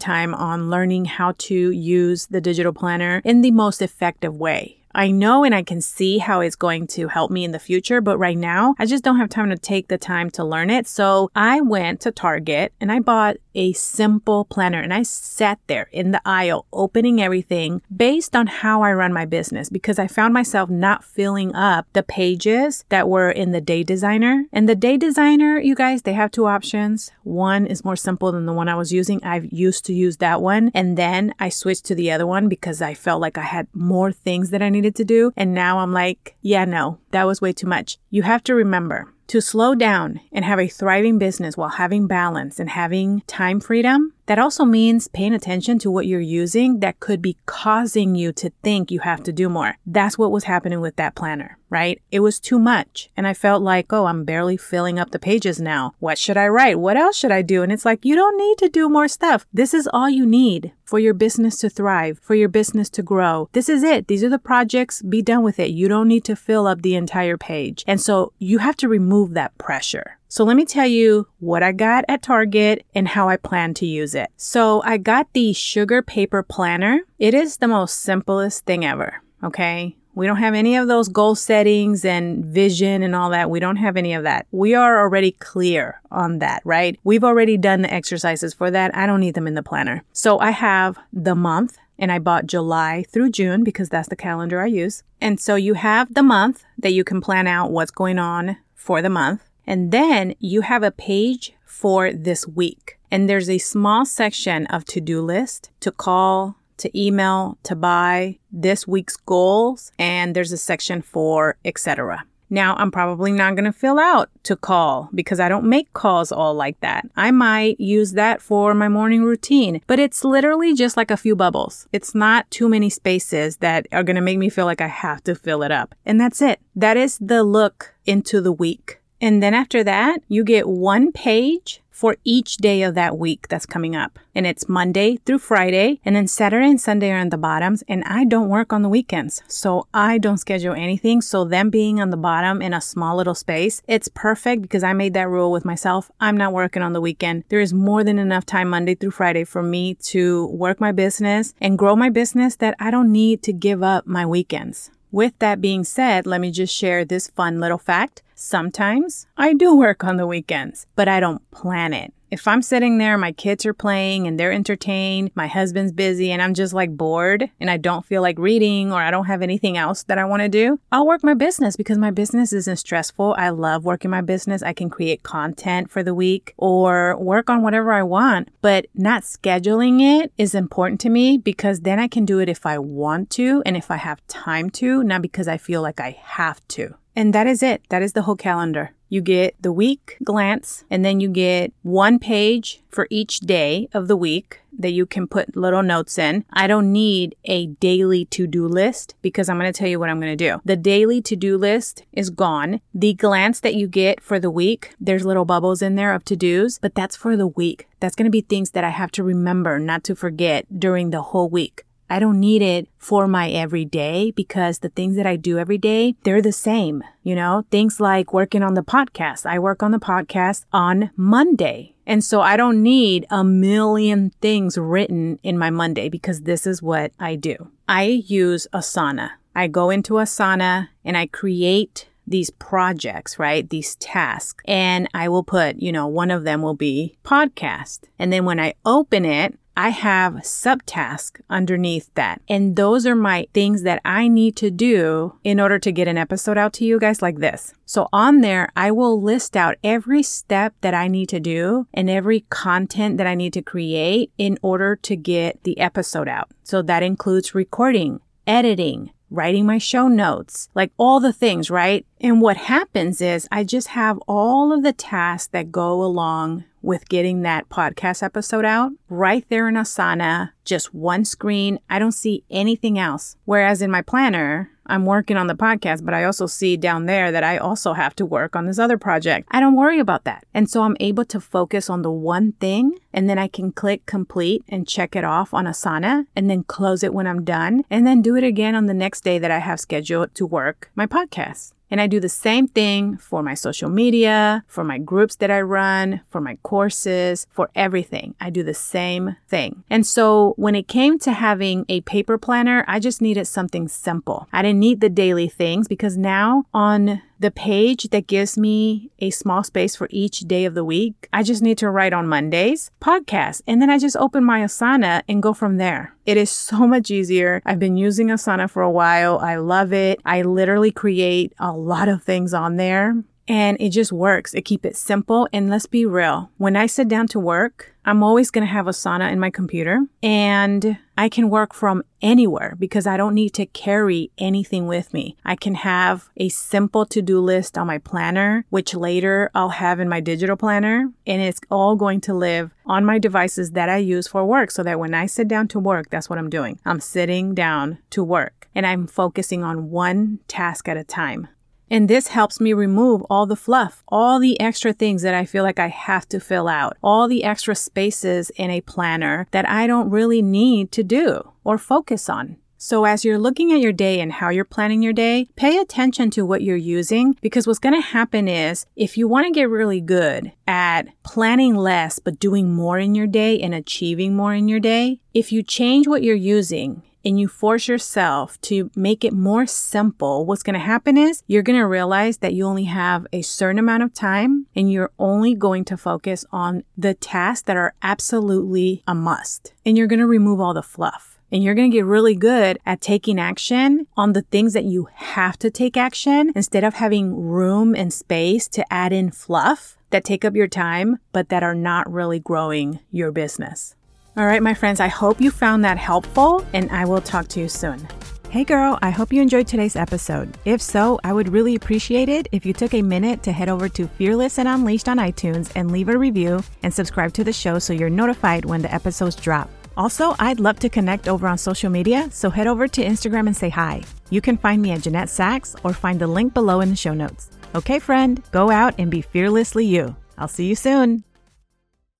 time 0.00 0.32
on 0.32 0.70
learning 0.70 1.06
how 1.06 1.32
to 1.38 1.72
use 1.72 2.26
the 2.26 2.40
digital 2.40 2.72
planner 2.72 3.20
in 3.24 3.40
the 3.40 3.50
most 3.50 3.82
effective 3.82 4.36
way. 4.36 4.81
I 4.94 5.10
know 5.10 5.44
and 5.44 5.54
I 5.54 5.62
can 5.62 5.80
see 5.80 6.18
how 6.18 6.40
it's 6.40 6.56
going 6.56 6.86
to 6.88 7.08
help 7.08 7.30
me 7.30 7.44
in 7.44 7.52
the 7.52 7.58
future, 7.58 8.00
but 8.00 8.18
right 8.18 8.36
now 8.36 8.74
I 8.78 8.86
just 8.86 9.04
don't 9.04 9.18
have 9.18 9.28
time 9.28 9.50
to 9.50 9.58
take 9.58 9.88
the 9.88 9.98
time 9.98 10.30
to 10.30 10.44
learn 10.44 10.70
it. 10.70 10.86
So 10.86 11.30
I 11.34 11.60
went 11.60 12.00
to 12.02 12.12
Target 12.12 12.72
and 12.80 12.92
I 12.92 13.00
bought 13.00 13.36
a 13.54 13.72
simple 13.72 14.44
planner 14.44 14.80
and 14.80 14.94
I 14.94 15.02
sat 15.02 15.58
there 15.66 15.88
in 15.92 16.10
the 16.10 16.22
aisle 16.24 16.66
opening 16.72 17.20
everything 17.20 17.82
based 17.94 18.34
on 18.34 18.46
how 18.46 18.82
I 18.82 18.92
run 18.92 19.12
my 19.12 19.26
business 19.26 19.68
because 19.68 19.98
I 19.98 20.06
found 20.06 20.32
myself 20.32 20.70
not 20.70 21.04
filling 21.04 21.54
up 21.54 21.86
the 21.92 22.02
pages 22.02 22.84
that 22.88 23.08
were 23.08 23.30
in 23.30 23.52
the 23.52 23.60
day 23.60 23.82
designer. 23.82 24.46
And 24.52 24.68
the 24.68 24.74
day 24.74 24.96
designer, 24.96 25.58
you 25.58 25.74
guys, 25.74 26.02
they 26.02 26.14
have 26.14 26.30
two 26.30 26.46
options. 26.46 27.12
One 27.24 27.66
is 27.66 27.84
more 27.84 27.96
simple 27.96 28.32
than 28.32 28.46
the 28.46 28.52
one 28.52 28.68
I 28.68 28.74
was 28.74 28.92
using. 28.92 29.22
I've 29.22 29.52
used 29.52 29.84
to 29.86 29.92
use 29.92 30.18
that 30.18 30.40
one 30.40 30.70
and 30.74 30.96
then 30.96 31.34
I 31.38 31.48
switched 31.48 31.84
to 31.86 31.94
the 31.94 32.10
other 32.10 32.26
one 32.26 32.48
because 32.48 32.80
I 32.80 32.94
felt 32.94 33.20
like 33.20 33.38
I 33.38 33.42
had 33.42 33.68
more 33.74 34.12
things 34.12 34.50
that 34.50 34.62
I 34.62 34.68
needed 34.68 34.81
needed 34.82 34.96
to 34.96 35.04
do. 35.04 35.32
And 35.36 35.54
now 35.54 35.78
I'm 35.78 35.92
like, 35.92 36.36
yeah, 36.42 36.64
no, 36.64 36.98
that 37.12 37.26
was 37.26 37.40
way 37.40 37.52
too 37.52 37.68
much. 37.68 37.98
You 38.10 38.22
have 38.22 38.42
to 38.44 38.54
remember 38.54 39.12
to 39.28 39.40
slow 39.40 39.74
down 39.74 40.20
and 40.32 40.44
have 40.44 40.58
a 40.58 40.68
thriving 40.68 41.18
business 41.18 41.56
while 41.56 41.70
having 41.70 42.06
balance 42.06 42.58
and 42.58 42.68
having 42.68 43.22
time 43.26 43.60
freedom 43.60 44.12
that 44.26 44.38
also 44.38 44.64
means 44.64 45.08
paying 45.08 45.34
attention 45.34 45.78
to 45.80 45.90
what 45.90 46.06
you're 46.06 46.20
using 46.20 46.80
that 46.80 47.00
could 47.00 47.20
be 47.20 47.36
causing 47.46 48.14
you 48.14 48.32
to 48.32 48.50
think 48.62 48.90
you 48.90 49.00
have 49.00 49.22
to 49.24 49.32
do 49.32 49.48
more. 49.48 49.76
That's 49.86 50.16
what 50.16 50.30
was 50.30 50.44
happening 50.44 50.80
with 50.80 50.96
that 50.96 51.14
planner, 51.14 51.58
right? 51.70 52.00
It 52.10 52.20
was 52.20 52.38
too 52.38 52.58
much. 52.58 53.10
And 53.16 53.26
I 53.26 53.34
felt 53.34 53.62
like, 53.62 53.92
oh, 53.92 54.06
I'm 54.06 54.24
barely 54.24 54.56
filling 54.56 54.98
up 54.98 55.10
the 55.10 55.18
pages 55.18 55.60
now. 55.60 55.94
What 55.98 56.18
should 56.18 56.36
I 56.36 56.48
write? 56.48 56.78
What 56.78 56.96
else 56.96 57.16
should 57.16 57.32
I 57.32 57.42
do? 57.42 57.62
And 57.62 57.72
it's 57.72 57.84
like, 57.84 58.04
you 58.04 58.14
don't 58.14 58.36
need 58.36 58.58
to 58.58 58.68
do 58.68 58.88
more 58.88 59.08
stuff. 59.08 59.46
This 59.52 59.74
is 59.74 59.88
all 59.92 60.08
you 60.08 60.24
need 60.24 60.72
for 60.84 60.98
your 60.98 61.14
business 61.14 61.56
to 61.58 61.70
thrive, 61.70 62.18
for 62.22 62.34
your 62.34 62.48
business 62.48 62.90
to 62.90 63.02
grow. 63.02 63.48
This 63.52 63.68
is 63.68 63.82
it. 63.82 64.08
These 64.08 64.22
are 64.22 64.28
the 64.28 64.38
projects. 64.38 65.02
Be 65.02 65.22
done 65.22 65.42
with 65.42 65.58
it. 65.58 65.70
You 65.70 65.88
don't 65.88 66.08
need 66.08 66.24
to 66.24 66.36
fill 66.36 66.66
up 66.66 66.82
the 66.82 66.94
entire 66.94 67.36
page. 67.36 67.82
And 67.86 68.00
so 68.00 68.32
you 68.38 68.58
have 68.58 68.76
to 68.76 68.88
remove 68.88 69.34
that 69.34 69.56
pressure. 69.58 70.18
So 70.32 70.44
let 70.44 70.56
me 70.56 70.64
tell 70.64 70.86
you 70.86 71.28
what 71.40 71.62
I 71.62 71.72
got 71.72 72.06
at 72.08 72.22
Target 72.22 72.86
and 72.94 73.06
how 73.06 73.28
I 73.28 73.36
plan 73.36 73.74
to 73.74 73.84
use 73.84 74.14
it. 74.14 74.30
So 74.38 74.80
I 74.82 74.96
got 74.96 75.30
the 75.34 75.52
sugar 75.52 76.00
paper 76.00 76.42
planner. 76.42 77.02
It 77.18 77.34
is 77.34 77.58
the 77.58 77.68
most 77.68 78.00
simplest 78.00 78.64
thing 78.64 78.82
ever. 78.82 79.20
Okay. 79.44 79.94
We 80.14 80.24
don't 80.26 80.38
have 80.38 80.54
any 80.54 80.74
of 80.74 80.88
those 80.88 81.10
goal 81.10 81.34
settings 81.34 82.02
and 82.02 82.46
vision 82.46 83.02
and 83.02 83.14
all 83.14 83.28
that. 83.28 83.50
We 83.50 83.60
don't 83.60 83.76
have 83.76 83.98
any 83.98 84.14
of 84.14 84.22
that. 84.22 84.46
We 84.52 84.74
are 84.74 85.00
already 85.02 85.32
clear 85.32 86.00
on 86.10 86.38
that, 86.38 86.62
right? 86.64 86.98
We've 87.04 87.24
already 87.24 87.58
done 87.58 87.82
the 87.82 87.92
exercises 87.92 88.54
for 88.54 88.70
that. 88.70 88.96
I 88.96 89.04
don't 89.04 89.20
need 89.20 89.34
them 89.34 89.46
in 89.46 89.54
the 89.54 89.62
planner. 89.62 90.02
So 90.14 90.38
I 90.38 90.52
have 90.52 90.96
the 91.12 91.34
month 91.34 91.76
and 91.98 92.10
I 92.10 92.18
bought 92.18 92.46
July 92.46 93.04
through 93.10 93.32
June 93.32 93.64
because 93.64 93.90
that's 93.90 94.08
the 94.08 94.16
calendar 94.16 94.62
I 94.62 94.66
use. 94.68 95.02
And 95.20 95.38
so 95.38 95.56
you 95.56 95.74
have 95.74 96.14
the 96.14 96.22
month 96.22 96.64
that 96.78 96.94
you 96.94 97.04
can 97.04 97.20
plan 97.20 97.46
out 97.46 97.70
what's 97.70 97.90
going 97.90 98.18
on 98.18 98.56
for 98.74 99.02
the 99.02 99.10
month. 99.10 99.50
And 99.66 99.92
then 99.92 100.34
you 100.38 100.62
have 100.62 100.82
a 100.82 100.90
page 100.90 101.54
for 101.64 102.12
this 102.12 102.46
week. 102.46 102.98
And 103.10 103.28
there's 103.28 103.50
a 103.50 103.58
small 103.58 104.04
section 104.06 104.66
of 104.66 104.84
to 104.86 105.00
do 105.00 105.20
list 105.20 105.70
to 105.80 105.90
call, 105.90 106.56
to 106.78 106.98
email, 106.98 107.58
to 107.64 107.76
buy 107.76 108.38
this 108.50 108.86
week's 108.86 109.16
goals. 109.16 109.92
And 109.98 110.34
there's 110.34 110.52
a 110.52 110.56
section 110.58 111.02
for 111.02 111.56
etc. 111.64 112.24
Now, 112.52 112.76
I'm 112.76 112.90
probably 112.90 113.32
not 113.32 113.54
going 113.54 113.64
to 113.64 113.72
fill 113.72 113.98
out 113.98 114.28
to 114.42 114.56
call 114.56 115.08
because 115.14 115.40
I 115.40 115.48
don't 115.48 115.64
make 115.64 115.90
calls 115.94 116.30
all 116.30 116.52
like 116.52 116.78
that. 116.80 117.08
I 117.16 117.30
might 117.30 117.80
use 117.80 118.12
that 118.12 118.42
for 118.42 118.74
my 118.74 118.88
morning 118.88 119.22
routine, 119.22 119.80
but 119.86 119.98
it's 119.98 120.22
literally 120.22 120.74
just 120.74 120.94
like 120.94 121.10
a 121.10 121.16
few 121.16 121.34
bubbles. 121.34 121.88
It's 121.94 122.14
not 122.14 122.50
too 122.50 122.68
many 122.68 122.90
spaces 122.90 123.56
that 123.58 123.86
are 123.90 124.02
going 124.02 124.16
to 124.16 124.20
make 124.22 124.36
me 124.36 124.50
feel 124.50 124.66
like 124.66 124.82
I 124.82 124.88
have 124.88 125.24
to 125.24 125.34
fill 125.34 125.62
it 125.62 125.72
up. 125.72 125.94
And 126.04 126.20
that's 126.20 126.42
it. 126.42 126.60
That 126.76 126.98
is 126.98 127.16
the 127.22 127.42
look 127.42 127.94
into 128.04 128.42
the 128.42 128.52
week. 128.52 129.00
And 129.22 129.40
then 129.40 129.54
after 129.54 129.84
that, 129.84 130.20
you 130.26 130.42
get 130.42 130.68
one 130.68 131.12
page 131.12 131.80
for 131.92 132.16
each 132.24 132.56
day 132.56 132.82
of 132.82 132.96
that 132.96 133.16
week 133.16 133.46
that's 133.46 133.66
coming 133.66 133.94
up. 133.94 134.18
And 134.34 134.44
it's 134.44 134.68
Monday 134.68 135.18
through 135.24 135.38
Friday, 135.38 136.00
and 136.04 136.16
then 136.16 136.26
Saturday 136.26 136.68
and 136.68 136.80
Sunday 136.80 137.12
are 137.12 137.18
on 137.18 137.28
the 137.28 137.38
bottoms. 137.38 137.84
And 137.86 138.02
I 138.02 138.24
don't 138.24 138.48
work 138.48 138.72
on 138.72 138.82
the 138.82 138.88
weekends, 138.88 139.44
so 139.46 139.86
I 139.94 140.18
don't 140.18 140.38
schedule 140.38 140.74
anything. 140.74 141.20
So, 141.20 141.44
them 141.44 141.70
being 141.70 142.00
on 142.00 142.10
the 142.10 142.16
bottom 142.16 142.60
in 142.60 142.74
a 142.74 142.80
small 142.80 143.16
little 143.16 143.36
space, 143.36 143.80
it's 143.86 144.08
perfect 144.08 144.62
because 144.62 144.82
I 144.82 144.92
made 144.92 145.14
that 145.14 145.28
rule 145.28 145.52
with 145.52 145.64
myself. 145.64 146.10
I'm 146.18 146.36
not 146.36 146.52
working 146.52 146.82
on 146.82 146.92
the 146.92 147.00
weekend. 147.00 147.44
There 147.48 147.60
is 147.60 147.72
more 147.72 148.02
than 148.02 148.18
enough 148.18 148.44
time 148.44 148.70
Monday 148.70 148.96
through 148.96 149.12
Friday 149.12 149.44
for 149.44 149.62
me 149.62 149.94
to 150.10 150.46
work 150.48 150.80
my 150.80 150.90
business 150.90 151.54
and 151.60 151.78
grow 151.78 151.94
my 151.94 152.10
business 152.10 152.56
that 152.56 152.74
I 152.80 152.90
don't 152.90 153.12
need 153.12 153.44
to 153.44 153.52
give 153.52 153.84
up 153.84 154.08
my 154.08 154.26
weekends. 154.26 154.90
With 155.12 155.38
that 155.40 155.60
being 155.60 155.84
said, 155.84 156.26
let 156.26 156.40
me 156.40 156.50
just 156.50 156.74
share 156.74 157.04
this 157.04 157.28
fun 157.28 157.60
little 157.60 157.78
fact. 157.78 158.22
Sometimes 158.44 159.28
I 159.36 159.54
do 159.54 159.76
work 159.76 160.02
on 160.02 160.16
the 160.16 160.26
weekends, 160.26 160.88
but 160.96 161.06
I 161.06 161.20
don't 161.20 161.48
plan 161.52 161.92
it. 161.92 162.12
If 162.32 162.48
I'm 162.48 162.60
sitting 162.60 162.98
there, 162.98 163.16
my 163.16 163.30
kids 163.30 163.64
are 163.64 163.72
playing 163.72 164.26
and 164.26 164.38
they're 164.38 164.52
entertained, 164.52 165.30
my 165.36 165.46
husband's 165.46 165.92
busy, 165.92 166.32
and 166.32 166.42
I'm 166.42 166.52
just 166.52 166.74
like 166.74 166.90
bored 166.96 167.48
and 167.60 167.70
I 167.70 167.76
don't 167.76 168.04
feel 168.04 168.20
like 168.20 168.38
reading 168.40 168.92
or 168.92 169.00
I 169.00 169.12
don't 169.12 169.26
have 169.26 169.42
anything 169.42 169.76
else 169.76 170.02
that 170.04 170.18
I 170.18 170.24
want 170.24 170.42
to 170.42 170.48
do, 170.48 170.80
I'll 170.90 171.06
work 171.06 171.22
my 171.22 171.34
business 171.34 171.76
because 171.76 171.98
my 171.98 172.10
business 172.10 172.52
isn't 172.52 172.78
stressful. 172.78 173.36
I 173.38 173.50
love 173.50 173.84
working 173.84 174.10
my 174.10 174.22
business. 174.22 174.62
I 174.62 174.72
can 174.72 174.90
create 174.90 175.22
content 175.22 175.88
for 175.88 176.02
the 176.02 176.14
week 176.14 176.52
or 176.56 177.16
work 177.18 177.48
on 177.48 177.62
whatever 177.62 177.92
I 177.92 178.02
want, 178.02 178.48
but 178.60 178.86
not 178.92 179.22
scheduling 179.22 180.00
it 180.00 180.32
is 180.36 180.54
important 180.54 181.00
to 181.02 181.10
me 181.10 181.38
because 181.38 181.82
then 181.82 182.00
I 182.00 182.08
can 182.08 182.24
do 182.24 182.40
it 182.40 182.48
if 182.48 182.66
I 182.66 182.78
want 182.78 183.30
to 183.30 183.62
and 183.64 183.76
if 183.76 183.88
I 183.88 183.96
have 183.96 184.26
time 184.26 184.68
to, 184.70 185.04
not 185.04 185.22
because 185.22 185.46
I 185.46 185.58
feel 185.58 185.80
like 185.80 186.00
I 186.00 186.18
have 186.20 186.66
to. 186.68 186.96
And 187.14 187.34
that 187.34 187.46
is 187.46 187.62
it. 187.62 187.82
That 187.90 188.02
is 188.02 188.12
the 188.12 188.22
whole 188.22 188.36
calendar. 188.36 188.92
You 189.08 189.20
get 189.20 189.56
the 189.60 189.72
week 189.72 190.16
glance, 190.24 190.84
and 190.88 191.04
then 191.04 191.20
you 191.20 191.28
get 191.28 191.74
one 191.82 192.18
page 192.18 192.82
for 192.88 193.06
each 193.10 193.40
day 193.40 193.88
of 193.92 194.08
the 194.08 194.16
week 194.16 194.62
that 194.78 194.92
you 194.92 195.04
can 195.04 195.26
put 195.26 195.54
little 195.54 195.82
notes 195.82 196.16
in. 196.16 196.46
I 196.50 196.66
don't 196.66 196.90
need 196.90 197.36
a 197.44 197.66
daily 197.66 198.24
to 198.26 198.46
do 198.46 198.66
list 198.66 199.14
because 199.20 199.50
I'm 199.50 199.58
going 199.58 199.70
to 199.70 199.78
tell 199.78 199.88
you 199.88 200.00
what 200.00 200.08
I'm 200.08 200.18
going 200.18 200.36
to 200.36 200.48
do. 200.50 200.62
The 200.64 200.76
daily 200.76 201.20
to 201.22 201.36
do 201.36 201.58
list 201.58 202.04
is 202.12 202.30
gone. 202.30 202.80
The 202.94 203.12
glance 203.12 203.60
that 203.60 203.74
you 203.74 203.86
get 203.86 204.22
for 204.22 204.40
the 204.40 204.50
week, 204.50 204.94
there's 204.98 205.26
little 205.26 205.44
bubbles 205.44 205.82
in 205.82 205.96
there 205.96 206.14
of 206.14 206.24
to 206.24 206.36
dos, 206.36 206.78
but 206.78 206.94
that's 206.94 207.14
for 207.14 207.36
the 207.36 207.48
week. 207.48 207.86
That's 208.00 208.16
going 208.16 208.24
to 208.24 208.30
be 208.30 208.40
things 208.40 208.70
that 208.70 208.84
I 208.84 208.88
have 208.88 209.12
to 209.12 209.22
remember 209.22 209.78
not 209.78 210.04
to 210.04 210.14
forget 210.14 210.80
during 210.80 211.10
the 211.10 211.20
whole 211.20 211.50
week. 211.50 211.84
I 212.12 212.18
don't 212.18 212.40
need 212.40 212.60
it 212.60 212.90
for 212.98 213.26
my 213.26 213.48
everyday 213.48 214.32
because 214.32 214.80
the 214.80 214.90
things 214.90 215.16
that 215.16 215.24
I 215.26 215.36
do 215.36 215.58
every 215.58 215.78
day, 215.78 216.14
they're 216.24 216.42
the 216.42 216.52
same. 216.52 217.02
You 217.22 217.34
know, 217.34 217.64
things 217.70 218.00
like 218.00 218.34
working 218.34 218.62
on 218.62 218.74
the 218.74 218.82
podcast. 218.82 219.46
I 219.46 219.58
work 219.58 219.82
on 219.82 219.92
the 219.92 219.98
podcast 219.98 220.66
on 220.74 221.10
Monday. 221.16 221.94
And 222.06 222.22
so 222.22 222.42
I 222.42 222.58
don't 222.58 222.82
need 222.82 223.24
a 223.30 223.42
million 223.42 224.30
things 224.42 224.76
written 224.76 225.38
in 225.42 225.56
my 225.56 225.70
Monday 225.70 226.10
because 226.10 226.42
this 226.42 226.66
is 226.66 226.82
what 226.82 227.12
I 227.18 227.34
do. 227.34 227.70
I 227.88 228.02
use 228.02 228.66
Asana. 228.74 229.30
I 229.54 229.68
go 229.68 229.88
into 229.88 230.14
Asana 230.14 230.88
and 231.06 231.16
I 231.16 231.28
create 231.28 232.10
these 232.26 232.50
projects, 232.50 233.38
right? 233.38 233.68
These 233.68 233.94
tasks. 233.96 234.62
And 234.66 235.08
I 235.14 235.30
will 235.30 235.44
put, 235.44 235.76
you 235.76 235.92
know, 235.92 236.06
one 236.06 236.30
of 236.30 236.44
them 236.44 236.60
will 236.60 236.74
be 236.74 237.16
podcast. 237.24 238.00
And 238.18 238.30
then 238.30 238.44
when 238.44 238.60
I 238.60 238.74
open 238.84 239.24
it, 239.24 239.58
I 239.76 239.88
have 239.90 240.34
subtasks 240.34 241.40
underneath 241.48 242.10
that. 242.14 242.42
And 242.48 242.76
those 242.76 243.06
are 243.06 243.14
my 243.14 243.46
things 243.54 243.82
that 243.82 244.00
I 244.04 244.28
need 244.28 244.56
to 244.56 244.70
do 244.70 245.36
in 245.44 245.58
order 245.60 245.78
to 245.78 245.92
get 245.92 246.08
an 246.08 246.18
episode 246.18 246.58
out 246.58 246.72
to 246.74 246.84
you 246.84 246.98
guys 246.98 247.22
like 247.22 247.38
this. 247.38 247.72
So 247.86 248.08
on 248.12 248.40
there, 248.40 248.68
I 248.76 248.90
will 248.90 249.20
list 249.20 249.56
out 249.56 249.76
every 249.82 250.22
step 250.22 250.74
that 250.80 250.94
I 250.94 251.08
need 251.08 251.28
to 251.30 251.40
do 251.40 251.86
and 251.94 252.10
every 252.10 252.40
content 252.50 253.18
that 253.18 253.26
I 253.26 253.34
need 253.34 253.52
to 253.54 253.62
create 253.62 254.30
in 254.38 254.58
order 254.62 254.96
to 254.96 255.16
get 255.16 255.62
the 255.64 255.78
episode 255.78 256.28
out. 256.28 256.50
So 256.62 256.82
that 256.82 257.02
includes 257.02 257.54
recording, 257.54 258.20
editing, 258.46 259.10
writing 259.30 259.64
my 259.64 259.78
show 259.78 260.08
notes, 260.08 260.68
like 260.74 260.92
all 260.98 261.18
the 261.18 261.32
things, 261.32 261.70
right? 261.70 262.06
And 262.20 262.40
what 262.40 262.56
happens 262.56 263.20
is 263.20 263.48
I 263.50 263.64
just 263.64 263.88
have 263.88 264.18
all 264.28 264.72
of 264.72 264.82
the 264.82 264.92
tasks 264.92 265.48
that 265.52 265.72
go 265.72 266.02
along 266.02 266.64
with 266.82 267.08
getting 267.08 267.42
that 267.42 267.68
podcast 267.68 268.22
episode 268.22 268.64
out 268.64 268.92
right 269.08 269.44
there 269.48 269.68
in 269.68 269.74
Asana, 269.74 270.50
just 270.64 270.92
one 270.92 271.24
screen. 271.24 271.78
I 271.88 271.98
don't 271.98 272.12
see 272.12 272.44
anything 272.50 272.98
else. 272.98 273.36
Whereas 273.44 273.80
in 273.80 273.90
my 273.90 274.02
planner, 274.02 274.70
I'm 274.86 275.06
working 275.06 275.36
on 275.36 275.46
the 275.46 275.54
podcast, 275.54 276.04
but 276.04 276.12
I 276.12 276.24
also 276.24 276.46
see 276.46 276.76
down 276.76 277.06
there 277.06 277.30
that 277.30 277.44
I 277.44 277.56
also 277.56 277.92
have 277.92 278.16
to 278.16 278.26
work 278.26 278.56
on 278.56 278.66
this 278.66 278.78
other 278.78 278.98
project. 278.98 279.48
I 279.50 279.60
don't 279.60 279.76
worry 279.76 280.00
about 280.00 280.24
that. 280.24 280.44
And 280.52 280.68
so 280.68 280.82
I'm 280.82 280.96
able 280.98 281.24
to 281.26 281.40
focus 281.40 281.88
on 281.88 282.02
the 282.02 282.10
one 282.10 282.52
thing 282.52 282.98
and 283.12 283.28
then 283.30 283.38
I 283.38 283.48
can 283.48 283.72
click 283.72 284.06
complete 284.06 284.64
and 284.68 284.88
check 284.88 285.14
it 285.14 285.24
off 285.24 285.54
on 285.54 285.66
Asana 285.66 286.26
and 286.34 286.50
then 286.50 286.64
close 286.64 287.02
it 287.02 287.14
when 287.14 287.26
I'm 287.26 287.44
done 287.44 287.84
and 287.90 288.06
then 288.06 288.22
do 288.22 288.36
it 288.36 288.44
again 288.44 288.74
on 288.74 288.86
the 288.86 288.94
next 288.94 289.22
day 289.22 289.38
that 289.38 289.50
I 289.50 289.58
have 289.58 289.80
scheduled 289.80 290.34
to 290.34 290.46
work 290.46 290.90
my 290.96 291.06
podcast. 291.06 291.72
And 291.92 292.00
I 292.00 292.06
do 292.06 292.20
the 292.20 292.28
same 292.30 292.68
thing 292.68 293.18
for 293.18 293.42
my 293.42 293.52
social 293.52 293.90
media, 293.90 294.64
for 294.66 294.82
my 294.82 294.96
groups 294.96 295.36
that 295.36 295.50
I 295.50 295.60
run, 295.60 296.22
for 296.30 296.40
my 296.40 296.56
courses, 296.62 297.46
for 297.50 297.68
everything. 297.74 298.34
I 298.40 298.48
do 298.48 298.62
the 298.62 298.72
same 298.72 299.36
thing. 299.46 299.84
And 299.90 300.06
so 300.06 300.54
when 300.56 300.74
it 300.74 300.88
came 300.88 301.18
to 301.18 301.32
having 301.32 301.84
a 301.90 302.00
paper 302.00 302.38
planner, 302.38 302.82
I 302.88 302.98
just 302.98 303.20
needed 303.20 303.44
something 303.44 303.88
simple. 303.88 304.48
I 304.54 304.62
didn't 304.62 304.80
need 304.80 305.02
the 305.02 305.10
daily 305.10 305.48
things 305.48 305.86
because 305.86 306.16
now 306.16 306.64
on 306.72 307.20
the 307.42 307.50
page 307.50 308.08
that 308.10 308.26
gives 308.26 308.56
me 308.56 309.10
a 309.18 309.30
small 309.30 309.62
space 309.62 309.94
for 309.94 310.06
each 310.10 310.40
day 310.40 310.64
of 310.64 310.74
the 310.74 310.84
week. 310.84 311.28
I 311.32 311.42
just 311.42 311.60
need 311.60 311.76
to 311.78 311.90
write 311.90 312.12
on 312.12 312.26
Mondays, 312.26 312.90
podcast, 313.00 313.62
and 313.66 313.82
then 313.82 313.90
I 313.90 313.98
just 313.98 314.16
open 314.16 314.44
my 314.44 314.60
Asana 314.60 315.22
and 315.28 315.42
go 315.42 315.52
from 315.52 315.76
there. 315.76 316.14
It 316.24 316.36
is 316.36 316.50
so 316.50 316.86
much 316.86 317.10
easier. 317.10 317.60
I've 317.66 317.80
been 317.80 317.96
using 317.96 318.28
Asana 318.28 318.70
for 318.70 318.82
a 318.82 318.90
while. 318.90 319.38
I 319.38 319.56
love 319.56 319.92
it. 319.92 320.20
I 320.24 320.42
literally 320.42 320.92
create 320.92 321.52
a 321.58 321.72
lot 321.72 322.08
of 322.08 322.22
things 322.22 322.54
on 322.54 322.76
there 322.76 323.16
and 323.48 323.76
it 323.80 323.90
just 323.90 324.12
works. 324.12 324.54
It 324.54 324.62
keep 324.62 324.84
it 324.84 324.96
simple. 324.96 325.48
And 325.52 325.68
let's 325.68 325.86
be 325.86 326.06
real. 326.06 326.50
When 326.58 326.76
I 326.76 326.86
sit 326.86 327.08
down 327.08 327.26
to 327.28 327.40
work, 327.40 327.94
I'm 328.04 328.22
always 328.22 328.50
going 328.50 328.66
to 328.66 328.72
have 328.72 328.86
Asana 328.86 329.30
in 329.30 329.38
my 329.38 329.50
computer 329.50 330.00
and 330.22 330.98
I 331.16 331.28
can 331.28 331.50
work 331.50 331.72
from 331.72 332.02
anywhere 332.20 332.74
because 332.76 333.06
I 333.06 333.16
don't 333.16 333.34
need 333.34 333.50
to 333.54 333.66
carry 333.66 334.32
anything 334.38 334.88
with 334.88 335.12
me. 335.14 335.36
I 335.44 335.54
can 335.54 335.76
have 335.76 336.28
a 336.36 336.48
simple 336.48 337.06
to-do 337.06 337.40
list 337.40 337.78
on 337.78 337.86
my 337.86 337.98
planner, 337.98 338.64
which 338.70 338.94
later 338.94 339.50
I'll 339.54 339.68
have 339.68 340.00
in 340.00 340.08
my 340.08 340.20
digital 340.20 340.56
planner. 340.56 341.12
And 341.26 341.42
it's 341.42 341.60
all 341.70 341.94
going 341.94 342.20
to 342.22 342.34
live 342.34 342.72
on 342.86 343.04
my 343.04 343.18
devices 343.20 343.72
that 343.72 343.88
I 343.88 343.98
use 343.98 344.26
for 344.26 344.44
work 344.44 344.72
so 344.72 344.82
that 344.82 344.98
when 344.98 345.14
I 345.14 345.26
sit 345.26 345.46
down 345.46 345.68
to 345.68 345.78
work, 345.78 346.10
that's 346.10 346.28
what 346.28 346.40
I'm 346.40 346.50
doing. 346.50 346.80
I'm 346.84 347.00
sitting 347.00 347.54
down 347.54 347.98
to 348.10 348.24
work 348.24 348.68
and 348.74 348.84
I'm 348.84 349.06
focusing 349.06 349.62
on 349.62 349.90
one 349.90 350.40
task 350.48 350.88
at 350.88 350.96
a 350.96 351.04
time. 351.04 351.46
And 351.92 352.08
this 352.08 352.28
helps 352.28 352.58
me 352.58 352.72
remove 352.72 353.20
all 353.28 353.44
the 353.44 353.54
fluff, 353.54 354.02
all 354.08 354.38
the 354.38 354.58
extra 354.58 354.94
things 354.94 355.20
that 355.20 355.34
I 355.34 355.44
feel 355.44 355.62
like 355.62 355.78
I 355.78 355.88
have 355.88 356.26
to 356.30 356.40
fill 356.40 356.66
out, 356.66 356.96
all 357.02 357.28
the 357.28 357.44
extra 357.44 357.74
spaces 357.74 358.48
in 358.56 358.70
a 358.70 358.80
planner 358.80 359.46
that 359.50 359.68
I 359.68 359.86
don't 359.86 360.08
really 360.08 360.40
need 360.40 360.90
to 360.92 361.04
do 361.04 361.52
or 361.64 361.76
focus 361.76 362.30
on. 362.30 362.56
So, 362.78 363.04
as 363.04 363.26
you're 363.26 363.38
looking 363.38 363.72
at 363.72 363.80
your 363.80 363.92
day 363.92 364.20
and 364.20 364.32
how 364.32 364.48
you're 364.48 364.64
planning 364.64 365.02
your 365.02 365.12
day, 365.12 365.48
pay 365.54 365.76
attention 365.76 366.30
to 366.30 366.46
what 366.46 366.62
you're 366.62 366.76
using 366.76 367.36
because 367.42 367.66
what's 367.66 367.78
going 367.78 367.94
to 367.94 368.00
happen 368.00 368.48
is 368.48 368.86
if 368.96 369.18
you 369.18 369.28
want 369.28 369.46
to 369.46 369.52
get 369.52 369.68
really 369.68 370.00
good 370.00 370.50
at 370.66 371.08
planning 371.22 371.76
less 371.76 372.18
but 372.18 372.40
doing 372.40 372.74
more 372.74 372.98
in 372.98 373.14
your 373.14 373.26
day 373.26 373.60
and 373.60 373.74
achieving 373.74 374.34
more 374.34 374.54
in 374.54 374.66
your 374.66 374.80
day, 374.80 375.20
if 375.34 375.52
you 375.52 375.62
change 375.62 376.08
what 376.08 376.22
you're 376.22 376.34
using 376.34 377.02
and 377.24 377.38
you 377.38 377.48
force 377.48 377.88
yourself 377.88 378.60
to 378.62 378.90
make 378.96 379.24
it 379.24 379.32
more 379.32 379.66
simple, 379.66 380.46
what's 380.46 380.62
going 380.62 380.74
to 380.74 380.80
happen 380.80 381.16
is 381.16 381.42
you're 381.46 381.62
going 381.62 381.78
to 381.78 381.86
realize 381.86 382.38
that 382.38 382.54
you 382.54 382.64
only 382.64 382.84
have 382.84 383.26
a 383.32 383.42
certain 383.42 383.78
amount 383.78 384.02
of 384.02 384.14
time 384.14 384.66
and 384.74 384.90
you're 384.90 385.12
only 385.18 385.54
going 385.54 385.84
to 385.86 385.96
focus 385.96 386.44
on 386.52 386.84
the 386.96 387.14
tasks 387.14 387.62
that 387.66 387.76
are 387.76 387.94
absolutely 388.02 389.02
a 389.06 389.14
must. 389.14 389.72
And 389.84 389.96
you're 389.96 390.06
going 390.06 390.20
to 390.20 390.26
remove 390.26 390.60
all 390.60 390.74
the 390.74 390.82
fluff. 390.82 391.38
And 391.50 391.62
you're 391.62 391.74
going 391.74 391.90
to 391.90 391.96
get 391.96 392.06
really 392.06 392.34
good 392.34 392.78
at 392.86 393.02
taking 393.02 393.38
action 393.38 394.06
on 394.16 394.32
the 394.32 394.40
things 394.40 394.72
that 394.72 394.84
you 394.84 395.08
have 395.12 395.58
to 395.58 395.70
take 395.70 395.98
action 395.98 396.50
instead 396.56 396.82
of 396.82 396.94
having 396.94 397.46
room 397.46 397.94
and 397.94 398.10
space 398.10 398.66
to 398.68 398.90
add 398.90 399.12
in 399.12 399.30
fluff 399.30 399.98
that 400.08 400.24
take 400.24 400.46
up 400.46 400.54
your 400.54 400.68
time, 400.68 401.18
but 401.30 401.50
that 401.50 401.62
are 401.62 401.74
not 401.74 402.10
really 402.10 402.38
growing 402.38 403.00
your 403.10 403.32
business. 403.32 403.94
All 404.34 404.46
right, 404.46 404.62
my 404.62 404.72
friends, 404.72 404.98
I 404.98 405.08
hope 405.08 405.42
you 405.42 405.50
found 405.50 405.84
that 405.84 405.98
helpful, 405.98 406.64
and 406.72 406.90
I 406.90 407.04
will 407.04 407.20
talk 407.20 407.48
to 407.48 407.60
you 407.60 407.68
soon. 407.68 408.08
Hey 408.48 408.64
girl, 408.64 408.98
I 409.02 409.10
hope 409.10 409.30
you 409.30 409.42
enjoyed 409.42 409.66
today's 409.66 409.94
episode. 409.94 410.56
If 410.64 410.80
so, 410.80 411.20
I 411.22 411.34
would 411.34 411.52
really 411.52 411.74
appreciate 411.74 412.30
it 412.30 412.48
if 412.50 412.64
you 412.64 412.72
took 412.72 412.94
a 412.94 413.02
minute 413.02 413.42
to 413.42 413.52
head 413.52 413.68
over 413.68 413.90
to 413.90 414.08
Fearless 414.08 414.58
and 414.58 414.66
Unleashed 414.66 415.06
on 415.06 415.18
iTunes 415.18 415.70
and 415.74 415.92
leave 415.92 416.08
a 416.08 416.16
review 416.16 416.62
and 416.82 416.94
subscribe 416.94 417.34
to 417.34 417.44
the 417.44 417.52
show 417.52 417.78
so 417.78 417.92
you're 417.92 418.08
notified 418.08 418.64
when 418.64 418.80
the 418.80 418.94
episodes 418.94 419.36
drop. 419.36 419.68
Also, 419.98 420.34
I'd 420.38 420.60
love 420.60 420.78
to 420.78 420.88
connect 420.88 421.28
over 421.28 421.46
on 421.46 421.58
social 421.58 421.90
media, 421.90 422.30
so 422.32 422.48
head 422.48 422.66
over 422.66 422.88
to 422.88 423.04
Instagram 423.04 423.48
and 423.48 423.56
say 423.56 423.68
hi. 423.68 424.02
You 424.30 424.40
can 424.40 424.56
find 424.56 424.80
me 424.80 424.92
at 424.92 425.02
Jeanette 425.02 425.28
Sachs 425.28 425.76
or 425.84 425.92
find 425.92 426.18
the 426.18 426.26
link 426.26 426.54
below 426.54 426.80
in 426.80 426.88
the 426.88 426.96
show 426.96 427.12
notes. 427.12 427.50
Okay, 427.74 427.98
friend, 427.98 428.42
go 428.50 428.70
out 428.70 428.94
and 428.98 429.10
be 429.10 429.20
fearlessly 429.20 429.84
you. 429.84 430.16
I'll 430.38 430.48
see 430.48 430.64
you 430.64 430.74
soon. 430.74 431.24